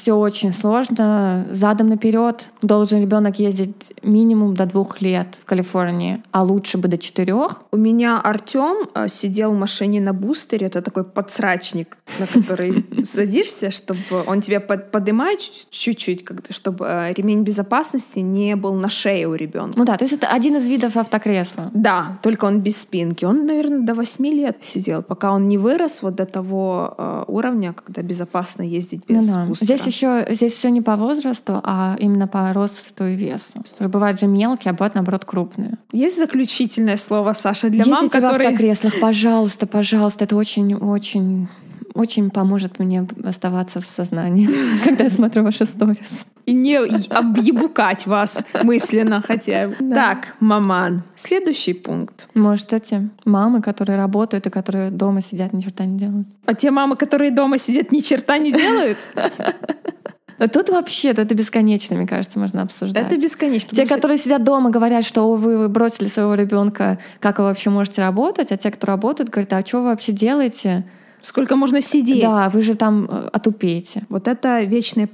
[0.00, 1.46] все очень сложно.
[1.50, 6.98] Задом наперед должен ребенок ездить минимум до двух лет в Калифорнии, а лучше бы до
[6.98, 7.60] четырех.
[7.72, 13.70] У меня Артем э, сидел в машине на бустере, это такой подсрачник, на который садишься,
[13.70, 19.28] чтобы он тебя под- поднимает чуть- чуть-чуть, чтобы э, ремень безопасности не был на шее
[19.28, 19.78] у ребенка.
[19.78, 21.70] Ну да, то есть это один из видов автокресла.
[21.74, 23.24] Да, только он без спинки.
[23.24, 27.72] Он, наверное, до 8 лет сидел, пока он не вырос вот до того э, уровня,
[27.72, 29.44] когда безопасно ездить без Ну да.
[29.46, 29.66] бустера.
[29.66, 33.44] Здесь еще здесь все не по возрасту, а именно по росту и весу.
[33.54, 35.78] Потому что Бывают же мелкие, а бывают наоборот крупные.
[35.92, 38.48] Есть заключительное слово, Саша, для мам, Ездите в которые...
[38.48, 40.24] автокреслах, пожалуйста, пожалуйста.
[40.24, 41.48] Это очень-очень
[41.94, 44.48] очень поможет мне оставаться в сознании,
[44.84, 46.26] когда я смотрю ваши сторис.
[46.46, 49.76] И не объебукать вас мысленно хотя бы.
[49.90, 51.04] Так, маман.
[51.14, 52.28] Следующий пункт.
[52.34, 56.26] Может, эти мамы, которые работают и которые дома сидят, ни черта не делают.
[56.46, 58.98] А те мамы, которые дома сидят, ни черта не делают,
[60.52, 63.06] Тут вообще это бесконечно, мне кажется, можно обсуждать.
[63.06, 63.76] это бесконечно.
[63.76, 68.00] Те, которые сидят дома, говорят, что «О, вы бросили своего ребенка, как вы вообще можете
[68.00, 68.50] работать?
[68.50, 70.86] А те, кто работают, говорят, а что вы вообще делаете?
[71.22, 72.22] Сколько можно сидеть?
[72.22, 74.04] Да, вы же там э, отупеете.
[74.08, 75.08] Вот это вечное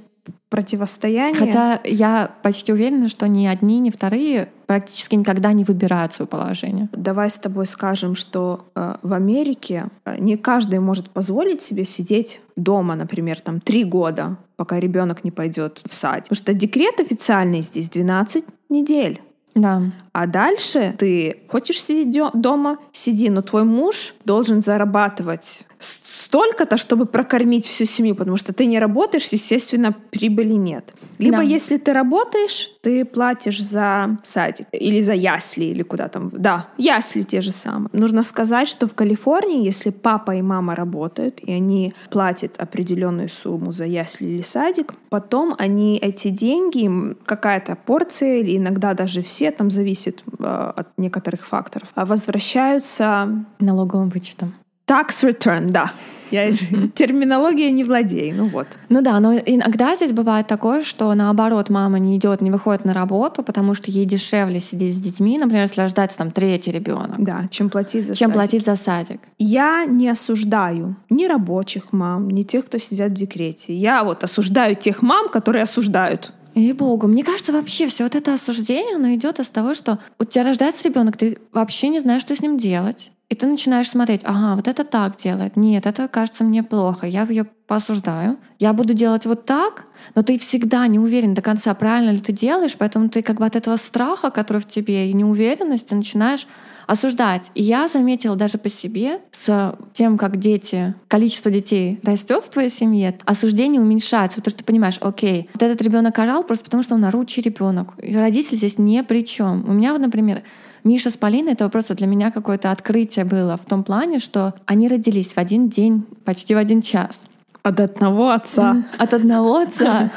[0.49, 1.35] противостояние.
[1.35, 6.89] Хотя я почти уверена, что ни одни, ни вторые практически никогда не выбирают свое положение.
[6.93, 12.41] Давай с тобой скажем, что э, в Америке э, не каждый может позволить себе сидеть
[12.57, 16.23] дома, например, там три года, пока ребенок не пойдет в сад.
[16.23, 19.21] Потому что декрет официальный здесь 12 недель.
[19.57, 19.83] Да.
[20.13, 27.67] А дальше ты хочешь сидеть дома, сиди, но твой муж должен зарабатывать столько-то, чтобы прокормить
[27.67, 30.95] всю семью, потому что ты не работаешь, естественно, прибыли нет.
[31.19, 31.43] Либо Да.
[31.43, 36.31] если ты работаешь, ты платишь за садик или за ясли, или куда там.
[36.33, 37.89] Да, ясли те же самые.
[37.93, 43.73] Нужно сказать, что в Калифорнии, если папа и мама работают, и они платят определенную сумму
[43.73, 49.71] за ясли или садик, потом они эти деньги, какая-то порция, или иногда даже все, там
[49.71, 53.29] зависит э, от некоторых факторов, а возвращаются
[53.61, 54.55] Налоговым вычетом.
[54.89, 55.93] Tax return, да.
[56.31, 56.53] Я
[56.95, 58.67] терминология не владею, ну вот.
[58.89, 62.93] Ну да, но иногда здесь бывает такое, что наоборот мама не идет, не выходит на
[62.95, 67.47] работу, потому что ей дешевле сидеть с детьми, например, если рождается там третий ребенок, Да,
[67.51, 68.35] чем платить за чем садик.
[68.35, 69.21] платить за садик.
[69.39, 73.75] Я не осуждаю ни рабочих мам, ни тех, кто сидят в декрете.
[73.75, 76.33] Я вот осуждаю тех мам, которые осуждают.
[76.55, 80.25] И богу, мне кажется, вообще все вот это осуждение, оно идет из того, что у
[80.25, 83.13] тебя рождается ребенок, ты вообще не знаешь, что с ним делать.
[83.29, 85.57] И ты начинаешь смотреть, ага, вот это так делает.
[85.57, 87.09] Нет, это кажется мне плохо.
[87.09, 88.39] Я ее поосуждаю.
[88.61, 89.85] Я буду делать вот так,
[90.15, 93.47] но ты всегда не уверен до конца, правильно ли ты делаешь, поэтому ты как бы
[93.47, 96.47] от этого страха, который в тебе, и неуверенности начинаешь
[96.87, 97.51] осуждать.
[97.55, 102.69] И я заметила даже по себе, с тем, как дети, количество детей растет в твоей
[102.69, 106.95] семье, осуждение уменьшается, потому что ты понимаешь, окей, вот этот ребенок орал просто потому, что
[106.95, 107.95] он оручий ребенок.
[108.01, 109.69] И родитель здесь ни при чем.
[109.69, 110.45] У меня вот, например,
[110.85, 114.89] Миша с Полиной, это просто для меня какое-то открытие было в том плане, что они
[114.89, 117.27] родились в один день, почти в один час.
[117.63, 118.85] От одного отца.
[118.99, 120.13] От одного отца.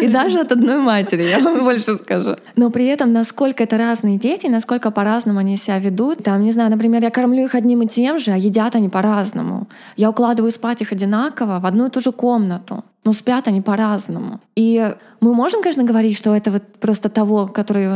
[0.00, 2.36] И даже от одной матери, я вам больше скажу.
[2.56, 6.22] Но при этом, насколько это разные дети, насколько по-разному они себя ведут.
[6.22, 9.66] Там, не знаю, например, я кормлю их одним и тем же, а едят они по-разному.
[9.96, 12.84] Я укладываю спать их одинаково в одну и ту же комнату.
[13.04, 14.40] Но спят они по-разному.
[14.54, 17.88] И мы можем, конечно, говорить, что это вот просто того, который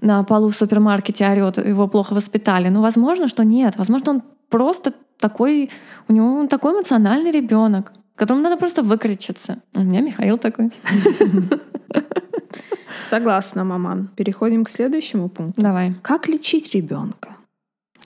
[0.00, 2.68] на полу в супермаркете орет, его плохо воспитали.
[2.68, 3.76] Но возможно, что нет.
[3.76, 5.70] Возможно, он просто такой,
[6.08, 9.62] у него он такой эмоциональный ребенок которому надо просто выкричиться.
[9.74, 10.70] У меня Михаил такой.
[13.08, 14.10] Согласна, маман.
[14.14, 15.62] Переходим к следующему пункту.
[15.62, 15.94] Давай.
[16.02, 17.36] Как лечить ребенка?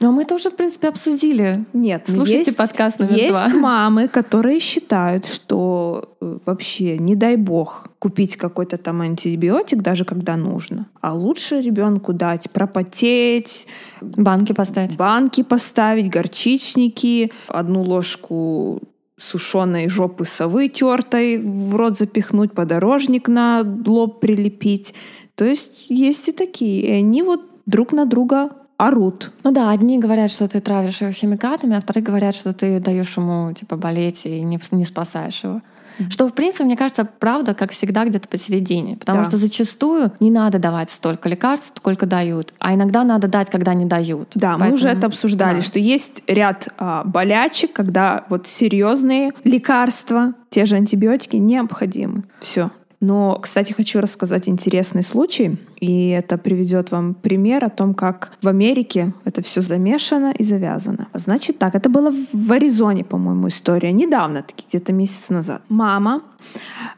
[0.00, 1.64] Ну, мы это уже, в принципе, обсудили.
[1.72, 3.48] Нет, Слушайте есть, подкаст номер есть два.
[3.60, 10.36] мамы, которые считают, что э, вообще, не дай бог, купить какой-то там антибиотик, даже когда
[10.36, 10.86] нужно.
[11.00, 13.66] А лучше ребенку дать пропотеть,
[14.00, 14.96] Банки поставить.
[14.96, 18.80] банки поставить, горчичники, одну ложку
[19.18, 24.94] сушеной жопы совы тертой в рот запихнуть, подорожник на лоб прилепить.
[25.34, 26.82] То есть есть и такие.
[26.82, 29.32] И они вот друг на друга орут.
[29.44, 33.16] Ну да, одни говорят, что ты травишь его химикатами, а вторые говорят, что ты даешь
[33.16, 35.62] ему типа болеть и не, не спасаешь его.
[36.10, 38.96] Что, в принципе, мне кажется, правда, как всегда, где-то посередине.
[38.96, 39.28] Потому Да.
[39.28, 42.52] что зачастую не надо давать столько лекарств, сколько дают.
[42.58, 44.28] А иногда надо дать, когда не дают.
[44.34, 45.62] Да, мы уже Поэтому, это обсуждали, да.
[45.62, 52.24] что есть ряд а, болячек, когда вот серьезные лекарства, те же антибиотики необходимы.
[52.40, 52.70] Все.
[53.06, 58.48] Но, кстати, хочу рассказать интересный случай, и это приведет вам пример о том, как в
[58.48, 61.08] Америке это все замешано и завязано.
[61.12, 65.60] Значит так, это было в Аризоне, по-моему, история, недавно, таки где-то месяц назад.
[65.68, 66.22] Мама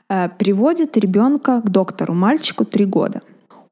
[0.09, 3.23] э, приводит ребенка к доктору, мальчику три года.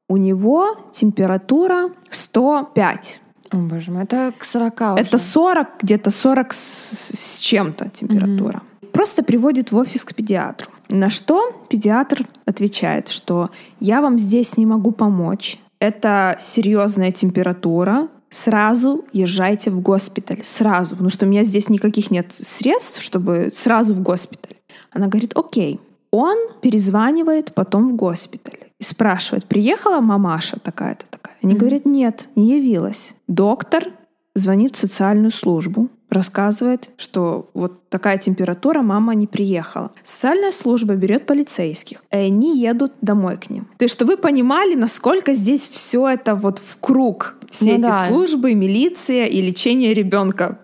[0.09, 3.21] У него температура 105.
[3.51, 5.19] О, боже мой, это к 40 Это уже.
[5.19, 8.61] 40, где-то 40 с, с чем-то температура.
[8.95, 10.71] Просто приводит в офис к педиатру.
[10.87, 13.49] На что педиатр отвечает, что
[13.81, 15.59] я вам здесь не могу помочь.
[15.79, 18.07] Это серьезная температура.
[18.29, 20.45] Сразу езжайте в госпиталь.
[20.45, 20.91] Сразу.
[20.91, 24.55] Потому что у меня здесь никаких нет средств, чтобы сразу в госпиталь.
[24.91, 25.81] Она говорит, окей.
[26.11, 31.35] Он перезванивает потом в госпиталь и спрашивает, приехала мамаша такая-то такая?
[31.43, 31.59] Они Мгм.
[31.59, 33.13] говорят, нет, не явилась.
[33.27, 33.87] Доктор
[34.35, 39.91] звонит в социальную службу, рассказывает, что вот такая температура, мама не приехала.
[40.03, 43.67] Социальная служба берет полицейских, и они едут домой к ним.
[43.77, 47.35] То есть, чтобы вы понимали, насколько здесь все это вот в круг.
[47.49, 48.07] Все Ну эти да.
[48.07, 50.59] службы, милиция и лечение ребенка.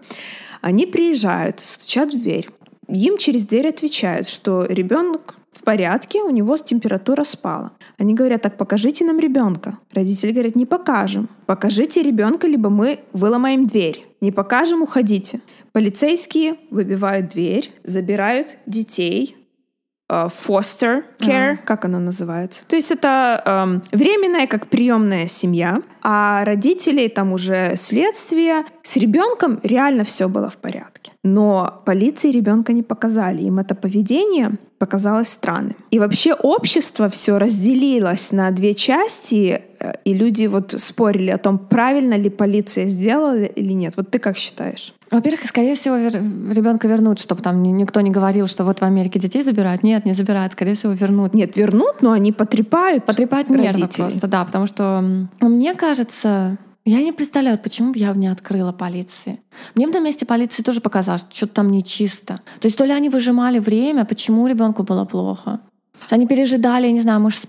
[0.61, 2.47] Они приезжают, стучат в дверь.
[2.87, 7.71] Им через дверь отвечают, что ребенок в порядке, у него температура спала.
[8.01, 9.77] Они говорят, так покажите нам ребенка.
[9.93, 11.29] Родители говорят, не покажем.
[11.45, 14.03] Покажите ребенка, либо мы выломаем дверь.
[14.21, 15.39] Не покажем, уходите.
[15.71, 19.37] Полицейские выбивают дверь, забирают детей,
[20.09, 22.63] э, foster care, как оно называется.
[22.67, 28.65] То есть это эм, временная, как приемная семья, а родителей там уже следствие.
[28.81, 31.11] С ребенком реально все было в порядке.
[31.23, 33.43] Но полиции ребенка не показали.
[33.43, 35.75] Им это поведение показалось странным.
[35.91, 41.59] И вообще общество все разделилось на две части, э, и люди вот спорили о том,
[41.59, 43.95] правильно ли полиция сделала или нет.
[43.97, 44.95] Вот ты как считаешь?
[45.11, 49.43] Во-первых, скорее всего, ребенка вернут, чтобы там никто не говорил, что вот в Америке детей
[49.43, 49.83] забирают.
[49.83, 51.35] Нет, не забирают, скорее всего, вернут.
[51.35, 53.05] Нет, вернут, но они потрепают.
[53.05, 55.03] Потрепают нервы просто, да, потому что
[55.41, 59.39] мне кажется, я не представляю, почему бы я не открыла полиции.
[59.75, 62.39] Мне бы на месте полиции тоже показалось, что что-то там нечисто.
[62.59, 65.59] То есть то ли они выжимали время, почему ребенку было плохо.
[66.09, 67.47] Они пережидали, я не знаю, может,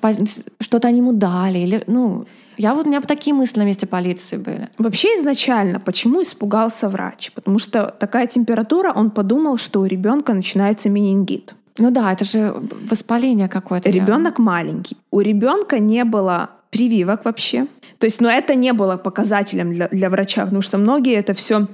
[0.60, 1.58] что-то они ему дали.
[1.58, 2.26] Или, ну,
[2.58, 4.68] я вот, у меня бы такие мысли на месте полиции были.
[4.78, 7.32] Вообще изначально, почему испугался врач?
[7.32, 11.54] Потому что такая температура, он подумал, что у ребенка начинается менингит.
[11.78, 12.54] Ну да, это же
[12.90, 13.88] воспаление какое-то.
[13.90, 14.96] Ребенок маленький.
[15.10, 17.68] У ребенка не было прививок вообще.
[17.98, 21.34] То есть, но ну, это не было показателем для, для врача, потому что многие это
[21.34, 21.68] все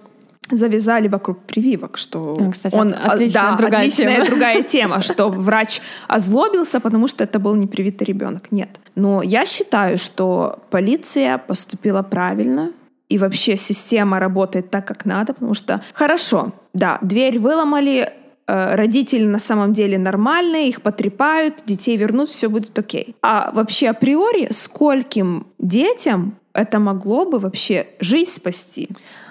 [0.50, 4.26] завязали вокруг прививок, что ну, кстати, он, а, отличная, да, другая, отличная тема.
[4.26, 8.50] другая тема, что врач озлобился, потому что это был непривитый ребенок.
[8.50, 8.68] Нет.
[8.94, 12.72] Но я считаю, что полиция поступила правильно,
[13.08, 18.12] и вообще система работает так, как надо, потому что хорошо, да, дверь выломали,
[18.48, 23.14] родители на самом деле нормальные, их потрепают, детей вернут, все будет окей.
[23.22, 28.88] А вообще априори скольким детям это могло бы вообще жизнь спасти?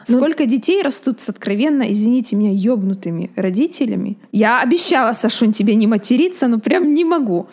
[0.07, 4.17] Ну, Сколько детей растут с откровенно, извините меня, ёбнутыми родителями.
[4.31, 7.47] Я обещала, Сашунь, тебе не материться, но прям не могу.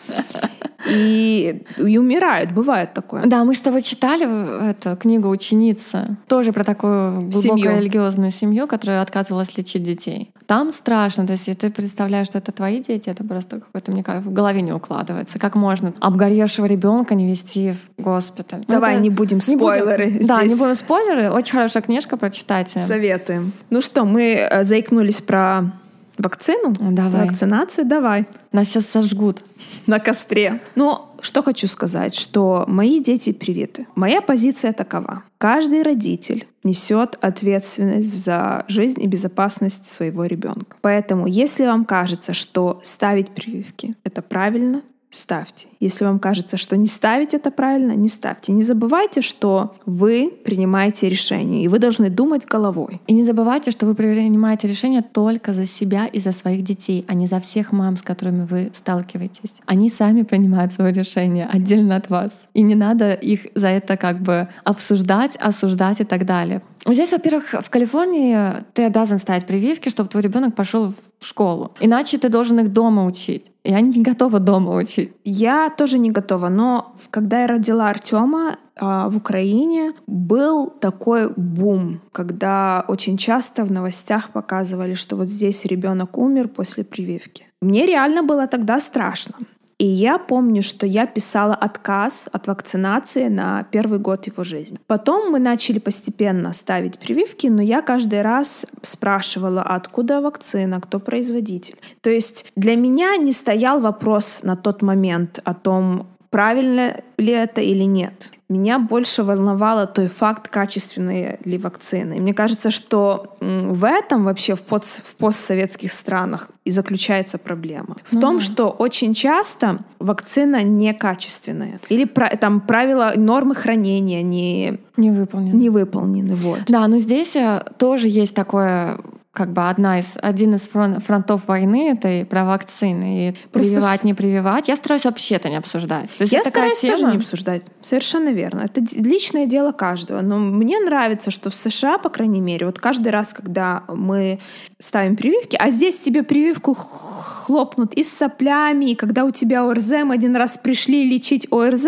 [0.89, 3.25] И, и умирают, бывает такое.
[3.25, 9.01] Да, мы с тобой читали эту книгу «Ученица», тоже про такую глубокую религиозную семью, которая
[9.01, 10.31] отказывалась лечить детей.
[10.47, 14.29] Там страшно, то есть ты представляешь, что это твои дети, это просто какой-то, мне кажется,
[14.29, 15.39] в голове не укладывается.
[15.39, 18.63] Как можно обгоревшего ребенка не вести в госпиталь?
[18.67, 19.03] Давай это...
[19.03, 20.05] не будем спойлеры.
[20.05, 20.27] Не будем...
[20.27, 21.31] Да, не будем спойлеры.
[21.31, 22.79] Очень хорошая книжка, прочитайте.
[22.79, 23.53] Советуем.
[23.69, 25.71] Ну что, мы э, заикнулись про
[26.17, 26.73] Вакцину?
[26.79, 27.27] Давай.
[27.27, 27.85] Вакцинацию?
[27.85, 28.25] Давай.
[28.51, 29.43] Нас сейчас сожгут.
[29.85, 30.61] На костре.
[30.75, 33.87] Ну, что хочу сказать, что мои дети привиты.
[33.95, 35.23] Моя позиция такова.
[35.37, 40.77] Каждый родитель несет ответственность за жизнь и безопасность своего ребенка.
[40.81, 44.81] Поэтому, если вам кажется, что ставить прививки— это правильно,
[45.15, 45.67] ставьте.
[45.79, 48.51] Если вам кажется, что не ставить это правильно, не ставьте.
[48.51, 53.01] Не забывайте, что вы принимаете решение, и вы должны думать головой.
[53.07, 57.13] И не забывайте, что вы принимаете решение только за себя и за своих детей, а
[57.13, 59.55] не за всех мам, с которыми вы сталкиваетесь.
[59.65, 62.47] Они сами принимают свое решение отдельно от вас.
[62.53, 66.61] И не надо их за это как бы обсуждать, осуждать и так далее.
[66.87, 68.37] Здесь, во-первых, в Калифорнии
[68.73, 71.71] ты обязан ставить прививки, чтобы твой ребенок пошел в школу.
[71.79, 73.51] Иначе ты должен их дома учить.
[73.63, 75.13] Я не готова дома учить.
[75.23, 82.01] Я тоже не готова, но когда я родила Артема, а, в Украине был такой бум,
[82.11, 87.47] когда очень часто в новостях показывали, что вот здесь ребенок умер после прививки.
[87.61, 89.35] Мне реально было тогда страшно.
[89.77, 94.79] И я помню, что я писала отказ от вакцинации на первый год его жизни.
[94.87, 101.75] Потом мы начали постепенно ставить прививки, но я каждый раз спрашивала, откуда вакцина, кто производитель.
[102.01, 107.61] То есть для меня не стоял вопрос на тот момент о том, правильно ли это
[107.61, 108.31] или нет.
[108.47, 112.17] Меня больше волновало той факт, качественные ли вакцины.
[112.17, 117.97] И мне кажется, что в этом вообще в, под, в постсоветских странах и заключается проблема.
[118.03, 118.45] В ну том, да.
[118.45, 121.79] что очень часто вакцина некачественная.
[121.89, 125.55] Или там правила, нормы хранения не, не выполнены.
[125.55, 126.65] Не выполнены вот.
[126.67, 128.99] Да, но здесь э, тоже есть такое
[129.35, 133.29] как бы одна из, один из фронтов войны— это и про вакцины.
[133.29, 134.69] И Просто прививать, не прививать.
[134.69, 136.09] Я стараюсь вообще это не обсуждать.
[136.17, 136.95] То есть я стараюсь тема...
[136.95, 137.63] тоже не обсуждать.
[137.81, 138.61] Совершенно верно.
[138.61, 140.21] Это личное дело каждого.
[140.21, 144.39] Но мне нравится, что в США, по крайней мере, вот каждый раз, когда мы
[144.79, 149.91] ставим прививки, а здесь тебе прививку хлопнут и с соплями, и когда у тебя ОРЗ,
[150.03, 151.87] мы один раз пришли лечить ОРЗ,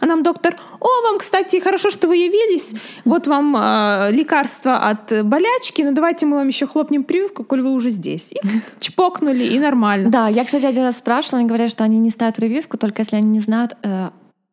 [0.00, 5.24] а нам доктор, о, вам, кстати, хорошо, что вы явились, вот вам э, лекарство от
[5.24, 8.32] болячки, но давайте мы вам еще хлопнем прививку, коль вы уже здесь.
[8.32, 8.36] И
[8.80, 10.10] чпокнули, и нормально.
[10.10, 13.16] Да, я, кстати, один раз спрашивала, они говорят, что они не ставят прививку, только если
[13.16, 14.10] они не знают, э,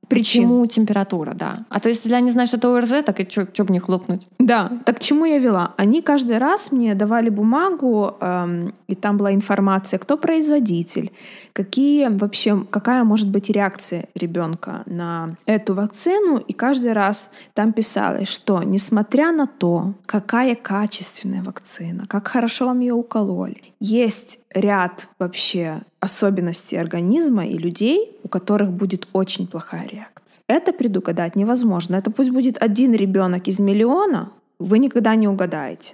[0.08, 0.44] Причин.
[0.44, 1.66] Почему температура, да.
[1.70, 4.28] А то есть, если они знают, что это ОРЗ, так и что бы не хлопнуть?
[4.40, 5.74] Да, так к чему я вела?
[5.78, 11.12] Они каждый раз мне давали бумагу, эм, и там была информация, кто производитель,
[11.54, 18.28] какие вообще, какая может быть реакция ребенка на эту вакцину, и каждый раз там писалось,
[18.28, 25.82] что несмотря на то, какая качественная вакцина, как хорошо вам ее укололи, есть ряд вообще
[26.00, 30.42] особенностей организма и людей, у которых будет очень плохая реакция.
[30.48, 31.96] Это предугадать невозможно.
[31.96, 35.94] Это пусть будет один ребенок из миллиона, вы никогда не угадаете.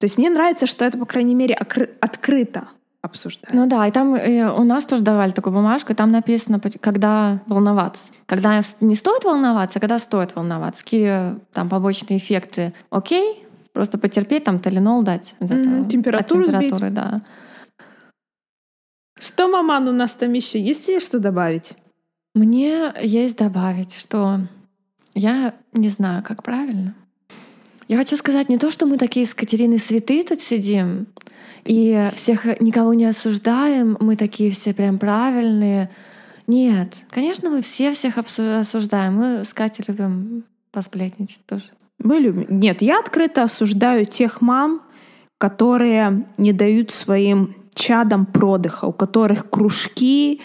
[0.00, 2.68] То есть мне нравится, что это, по крайней мере, открыто
[3.02, 3.54] обсуждается.
[3.54, 7.40] Ну да, и там и у нас тоже давали такую бумажку, и там написано, когда
[7.46, 8.08] волноваться.
[8.24, 10.82] Когда не стоит волноваться, а когда стоит волноваться.
[10.82, 12.72] Какие там побочные эффекты.
[12.88, 15.34] Окей, просто потерпеть, там талинол дать.
[15.40, 15.88] Mm-hmm.
[15.90, 16.94] Температуру от температуры, сбить.
[16.94, 17.20] да.
[19.18, 21.74] Что, маман, у нас там еще есть тебе что добавить?
[22.34, 24.40] Мне есть добавить, что
[25.14, 26.94] я не знаю, как правильно.
[27.88, 31.06] Я хочу сказать не то, что мы такие с Катериной святые тут сидим,
[31.64, 35.90] и всех никого не осуждаем, мы такие все прям правильные.
[36.46, 39.14] Нет, конечно, мы все всех осуждаем.
[39.14, 41.64] Мы с Катей любим посплетничать тоже.
[41.98, 42.46] Мы любим.
[42.60, 44.82] Нет, я открыто осуждаю тех мам,
[45.38, 50.40] которые не дают своим чадам продыха, у которых кружки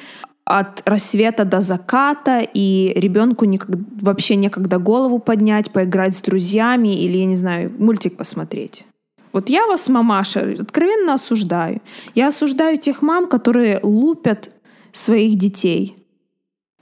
[0.46, 3.70] от рассвета до заката, и ребенку никак,
[4.02, 8.86] вообще некогда голову поднять, поиграть с друзьями или, я не знаю, мультик посмотреть.
[9.34, 11.82] Вот я вас, мамаша, откровенно осуждаю.
[12.16, 14.54] Я осуждаю тех мам, которые лупят
[14.92, 16.01] своих детей.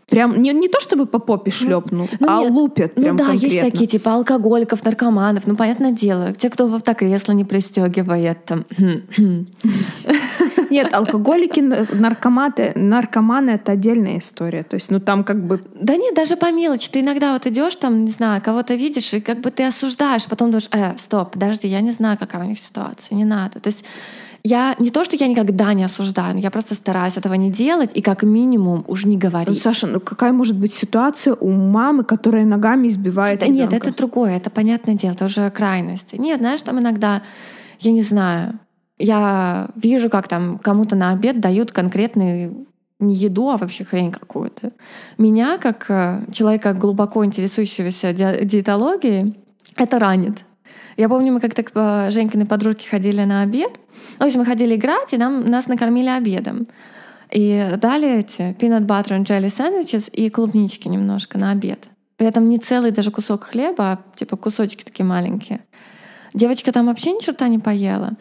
[0.10, 2.52] Прям не, не то чтобы по попе шлепнул, ну, а нет.
[2.52, 3.56] лупят ну прям да, конкретно.
[3.56, 8.66] есть такие типа алкоголиков, наркоманов, ну понятное дело, те, кто в автокресло не пристегивает там.
[10.70, 14.64] Нет, алкоголики, наркоматы, наркоманы это отдельная история.
[14.64, 15.62] То есть, ну там как бы.
[15.74, 16.90] Да нет, даже по мелочи.
[16.90, 20.52] Ты иногда вот идешь там, не знаю, кого-то видишь, и как бы ты осуждаешь, потом
[20.52, 23.60] думаешь, э, стоп, подожди, я не знаю, какая у них ситуация, не надо.
[23.60, 23.84] То есть
[24.44, 27.92] я не то, что я никогда не осуждаю, но я просто стараюсь этого не делать
[27.94, 29.50] и как минимум уже не говорить.
[29.50, 33.96] Ну, Саша, ну какая может быть ситуация у мамы, которая ногами избивает да, Нет, это
[33.96, 36.16] другое, это понятное дело, это уже крайности.
[36.16, 37.22] Нет, знаешь, там иногда,
[37.80, 38.60] я не знаю,
[38.98, 42.52] я вижу, как там кому-то на обед дают конкретный
[43.00, 44.72] не еду, а вообще хрень какую-то.
[45.18, 49.40] Меня, как э, человека, глубоко интересующегося диетологией,
[49.78, 50.40] это ранит.
[51.00, 53.80] Я помню, мы как-то к Женькиной подружке ходили на обед,
[54.18, 56.68] в общем, мы ходили играть, и нам, нас накормили обедом.
[57.32, 61.88] И дали эти peanut butter and jelly sandwiches и клубнички немножко на обед.
[62.18, 65.62] При этом не целый даже кусок хлеба, а типа кусочки такие маленькие.
[66.34, 68.18] Девочка там вообще ни черта не поела.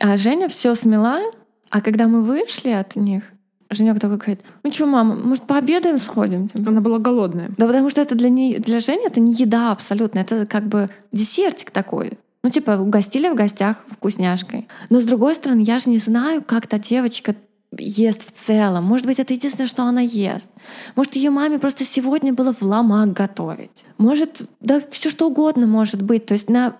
[0.00, 1.20] А Женя все смела,
[1.68, 3.24] а когда мы вышли от них,
[3.70, 6.48] Женек такой говорит, ну что, мама, может, пообедаем сходим?
[6.54, 7.50] Она была голодная.
[7.56, 10.88] Да потому что это для, нее, для Жени это не еда абсолютно, это как бы
[11.12, 12.12] десертик такой.
[12.42, 14.68] Ну, типа, угостили в гостях вкусняшкой.
[14.88, 17.34] Но с другой стороны, я же не знаю, как та девочка
[17.76, 18.84] ест в целом.
[18.84, 20.48] Может быть, это единственное, что она ест.
[20.94, 23.84] Может, ее маме просто сегодня было в ломак готовить.
[23.98, 26.26] Может, да, все что угодно может быть.
[26.26, 26.76] То есть на,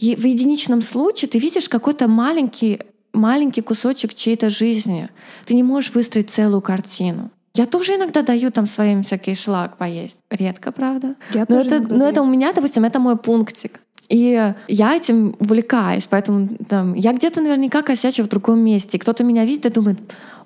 [0.00, 2.80] в единичном случае ты видишь какой-то маленький,
[3.12, 5.08] маленький кусочек чьей-то жизни.
[5.46, 7.30] Ты не можешь выстроить целую картину.
[7.54, 10.18] Я тоже иногда даю там своим всякий шлак поесть.
[10.30, 11.14] Редко, правда.
[11.34, 13.80] Я но тоже это, но это у меня, допустим, это мой пунктик.
[14.08, 18.98] И я этим увлекаюсь, поэтому там, я где-то наверняка косячу в другом месте.
[18.98, 19.98] Кто-то меня видит и думает,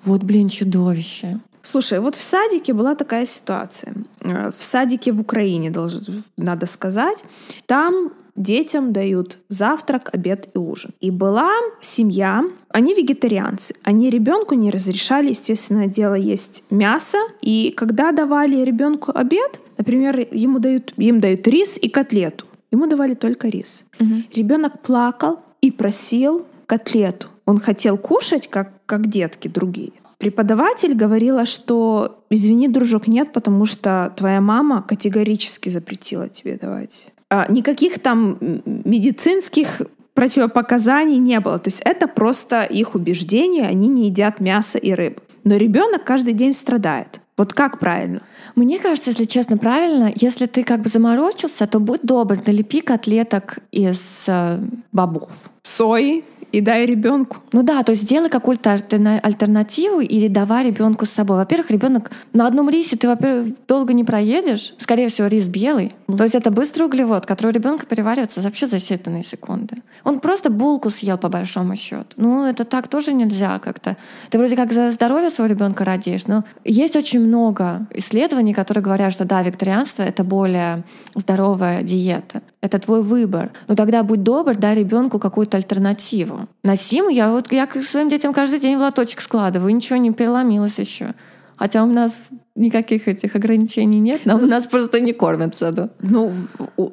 [0.03, 1.39] вот, блин, чудовище.
[1.61, 3.93] Слушай, вот в садике была такая ситуация.
[4.21, 7.25] Э, в садике в Украине, должен, надо сказать.
[7.65, 10.91] Там детям дают завтрак, обед и ужин.
[11.01, 13.75] И была семья, они вегетарианцы.
[13.83, 17.17] Они ребенку не разрешали, естественно, дело есть мясо.
[17.41, 22.45] И когда давали ребенку обед, например, ему дают, им дают рис и котлету.
[22.71, 23.85] Ему давали только рис.
[23.99, 24.13] Угу.
[24.35, 27.27] Ребенок плакал и просил котлету.
[27.45, 29.93] Он хотел кушать, как, как детки другие.
[30.17, 37.13] Преподаватель говорила, что извини, дружок, нет, потому что твоя мама категорически запретила тебе давать.
[37.29, 39.81] А, никаких там медицинских
[40.13, 41.59] противопоказаний не было.
[41.59, 45.21] То есть это просто их убеждение, они не едят мясо и рыбу.
[45.43, 47.21] Но ребенок каждый день страдает.
[47.37, 48.21] Вот как правильно?
[48.55, 53.59] Мне кажется, если честно, правильно, если ты как бы заморочился, то будь добр, налепи котлеток
[53.71, 54.59] из э,
[54.91, 55.31] бобов.
[55.67, 57.37] Сои и дай ребенку.
[57.51, 61.37] Ну да, то есть сделай какую-то альтернативу или давай ребенку с собой.
[61.37, 64.73] Во-первых, ребенок на одном рисе ты, во-первых, долго не проедешь.
[64.77, 65.93] Скорее всего, рис белый.
[66.07, 69.83] То есть это быстрый углевод, который у ребенка переваривается вообще за считанные секунды.
[70.03, 72.05] Он просто булку съел по большому счету.
[72.15, 73.97] Ну, это так тоже нельзя как-то.
[74.29, 79.11] Ты вроде как за здоровье своего ребенка радеешь, но есть очень много исследований, которые говорят,
[79.11, 82.41] что да, вегетарианство это более здоровая диета.
[82.61, 83.51] Это твой выбор.
[83.67, 86.47] Но тогда будь добр, дай ребенку какую-то альтернативу.
[86.63, 90.11] На Симу я вот я к своим детям каждый день в лоточек складываю, ничего не
[90.11, 91.13] переломилось еще.
[91.57, 95.89] Хотя у нас никаких этих ограничений нет, нам у нас просто не кормят в саду.
[95.99, 96.31] Ну,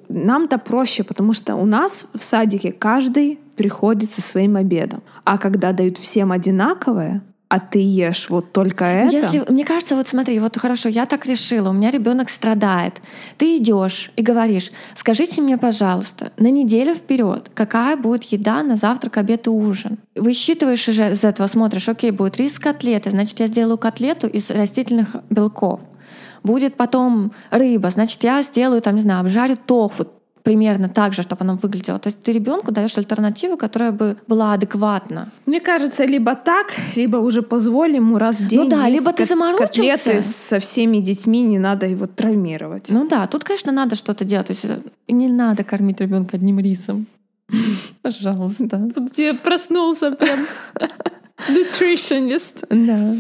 [0.09, 5.03] нам-то проще, потому что у нас в садике каждый приходит со своим обедом.
[5.25, 7.23] А когда дают всем одинаковое,
[7.55, 9.15] а ты ешь вот только это.
[9.15, 12.95] Если, мне кажется, вот смотри, вот хорошо, я так решила, у меня ребенок страдает.
[13.39, 19.19] Ты идешь и говоришь, скажите мне, пожалуйста, на неделю вперед, какая будет еда на завтрак,
[19.19, 19.99] обед и ужин.
[20.17, 25.15] Высчитываешь уже из этого, смотришь, окей, будет рис котлеты, значит, я сделаю котлету из растительных
[25.31, 25.81] белков.
[26.43, 30.09] Будет потом рыба, значит, я сделаю, там, не знаю, обжарю тофу,
[30.45, 31.99] примерно так же, чтобы оно выглядело.
[31.99, 35.33] То есть ты ребенку даешь альтернативу, которая бы была адекватна.
[35.47, 38.61] Мне кажется, либо так, либо уже позволь ему раз в день.
[38.61, 39.67] Ну да, либо ты заморочился.
[39.67, 42.91] Котлеты со всеми детьми, не надо его травмировать.
[42.91, 44.47] Ну да, тут, конечно, надо что-то делать.
[44.47, 44.79] То есть э,
[45.09, 47.07] не надо кормить ребенка одним рисом.
[48.03, 48.91] Пожалуйста.
[48.95, 50.41] Тут тебе проснулся прям
[51.49, 52.67] nutritionist.
[52.69, 53.17] Да.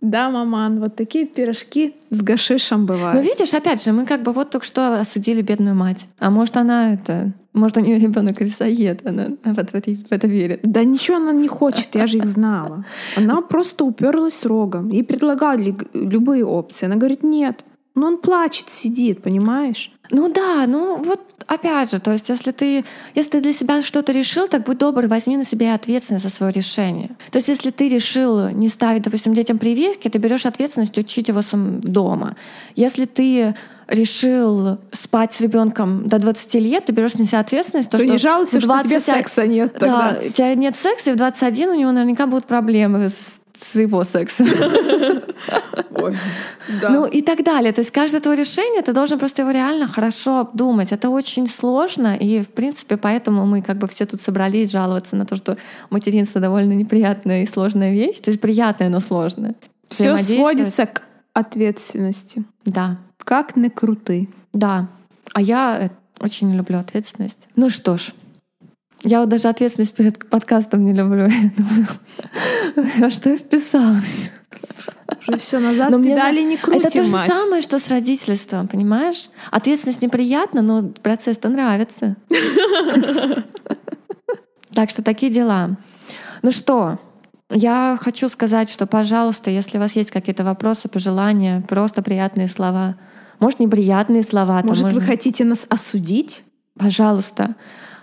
[0.00, 3.24] Да, маман, вот такие пирожки с гашишем Ну бывают.
[3.24, 6.06] видишь, опять же, мы как бы вот только что осудили бедную мать.
[6.18, 10.26] А может она это, может у нее ребенок рисоед, она вот в это, в это
[10.26, 10.60] верит.
[10.62, 12.84] Да ничего она не хочет, я же их знала.
[13.16, 14.88] Она просто уперлась рогом.
[14.88, 16.86] Ей предлагали любые опции.
[16.86, 17.64] Она говорит, нет.
[17.94, 19.92] Но он плачет, сидит, понимаешь?
[20.10, 22.84] Ну да, ну вот опять же, то есть если ты,
[23.14, 26.52] если ты для себя что-то решил, так будь добр, возьми на себя ответственность за свое
[26.52, 27.10] решение.
[27.30, 31.42] То есть если ты решил не ставить, допустим, детям прививки, ты берешь ответственность учить его
[31.42, 32.36] сам дома.
[32.74, 33.54] Если ты
[33.86, 38.12] решил спать с ребенком до 20 лет, ты берешь на себя ответственность, то, То что
[38.12, 40.12] не жалуйся, в что тебе 20 секса нет тогда.
[40.12, 43.74] Да, у тебя нет секса, и в 21 у него наверняка будут проблемы с, с
[43.74, 44.48] его сексом.
[45.94, 46.16] Ой,
[46.80, 46.90] да.
[46.90, 47.72] Ну и так далее.
[47.72, 50.92] То есть каждое твое решение, ты должен просто его реально хорошо обдумать.
[50.92, 55.26] Это очень сложно, и в принципе поэтому мы как бы все тут собрались жаловаться на
[55.26, 55.56] то, что
[55.90, 58.18] материнство довольно неприятная и сложная вещь.
[58.18, 59.54] То есть приятная, но сложная.
[59.88, 62.44] Все сводится к ответственности.
[62.64, 64.28] Да, Как не крути.
[64.52, 64.88] да.
[65.32, 67.46] А я э, очень люблю ответственность.
[67.54, 68.12] Ну что ж,
[69.02, 71.28] я вот даже ответственность перед подкастом не люблю.
[72.98, 74.30] Во что я вписалась?
[75.26, 77.26] Уже все назад Но мне педали на- не крутим, Это то же мать.
[77.28, 79.28] самое, что с родительством, понимаешь?
[79.50, 82.16] Ответственность неприятна, но процесс-то нравится.
[84.72, 85.76] Так что такие дела.
[86.42, 86.98] Ну что,
[87.50, 92.94] я хочу сказать, что, пожалуйста, если у вас есть какие-то вопросы, пожелания, просто приятные слова,
[93.40, 96.44] может, неприятные слова, там Может, вы хотите нас осудить?
[96.78, 97.56] пожалуйста,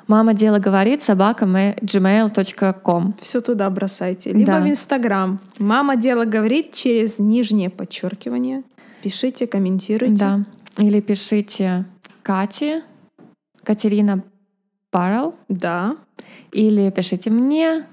[0.07, 3.13] мама дело говорит собака gmail.com.
[3.21, 4.31] Все туда бросайте.
[4.31, 4.61] Либо Да.
[4.61, 5.39] в Инстаграм.
[5.59, 8.63] Мама дело говорит через нижнее подчеркивание.
[9.03, 10.15] Пишите, комментируйте.
[10.15, 10.45] Да.
[10.79, 11.85] Или пишите
[12.23, 12.83] Кате,
[13.63, 14.23] Катерина
[14.91, 15.97] Баррел, Да.
[16.51, 17.85] или пишите мне,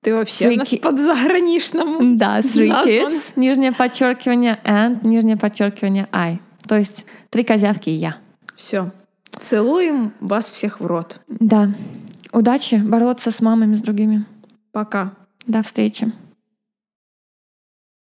[0.00, 2.16] Ты вообще Three нас ki- под заграничному.
[2.16, 2.70] да, Three.
[2.84, 6.40] Kids, нижнее подчеркивание, and, нижнее подчеркивание, I.
[6.66, 8.16] То есть три козявки и я.
[8.56, 8.90] Все.
[9.42, 11.20] Целуем вас всех в рот.
[11.28, 11.70] Да.
[12.32, 14.24] Удачи бороться с мамами, с другими.
[14.70, 15.12] Пока.
[15.46, 16.12] До встречи.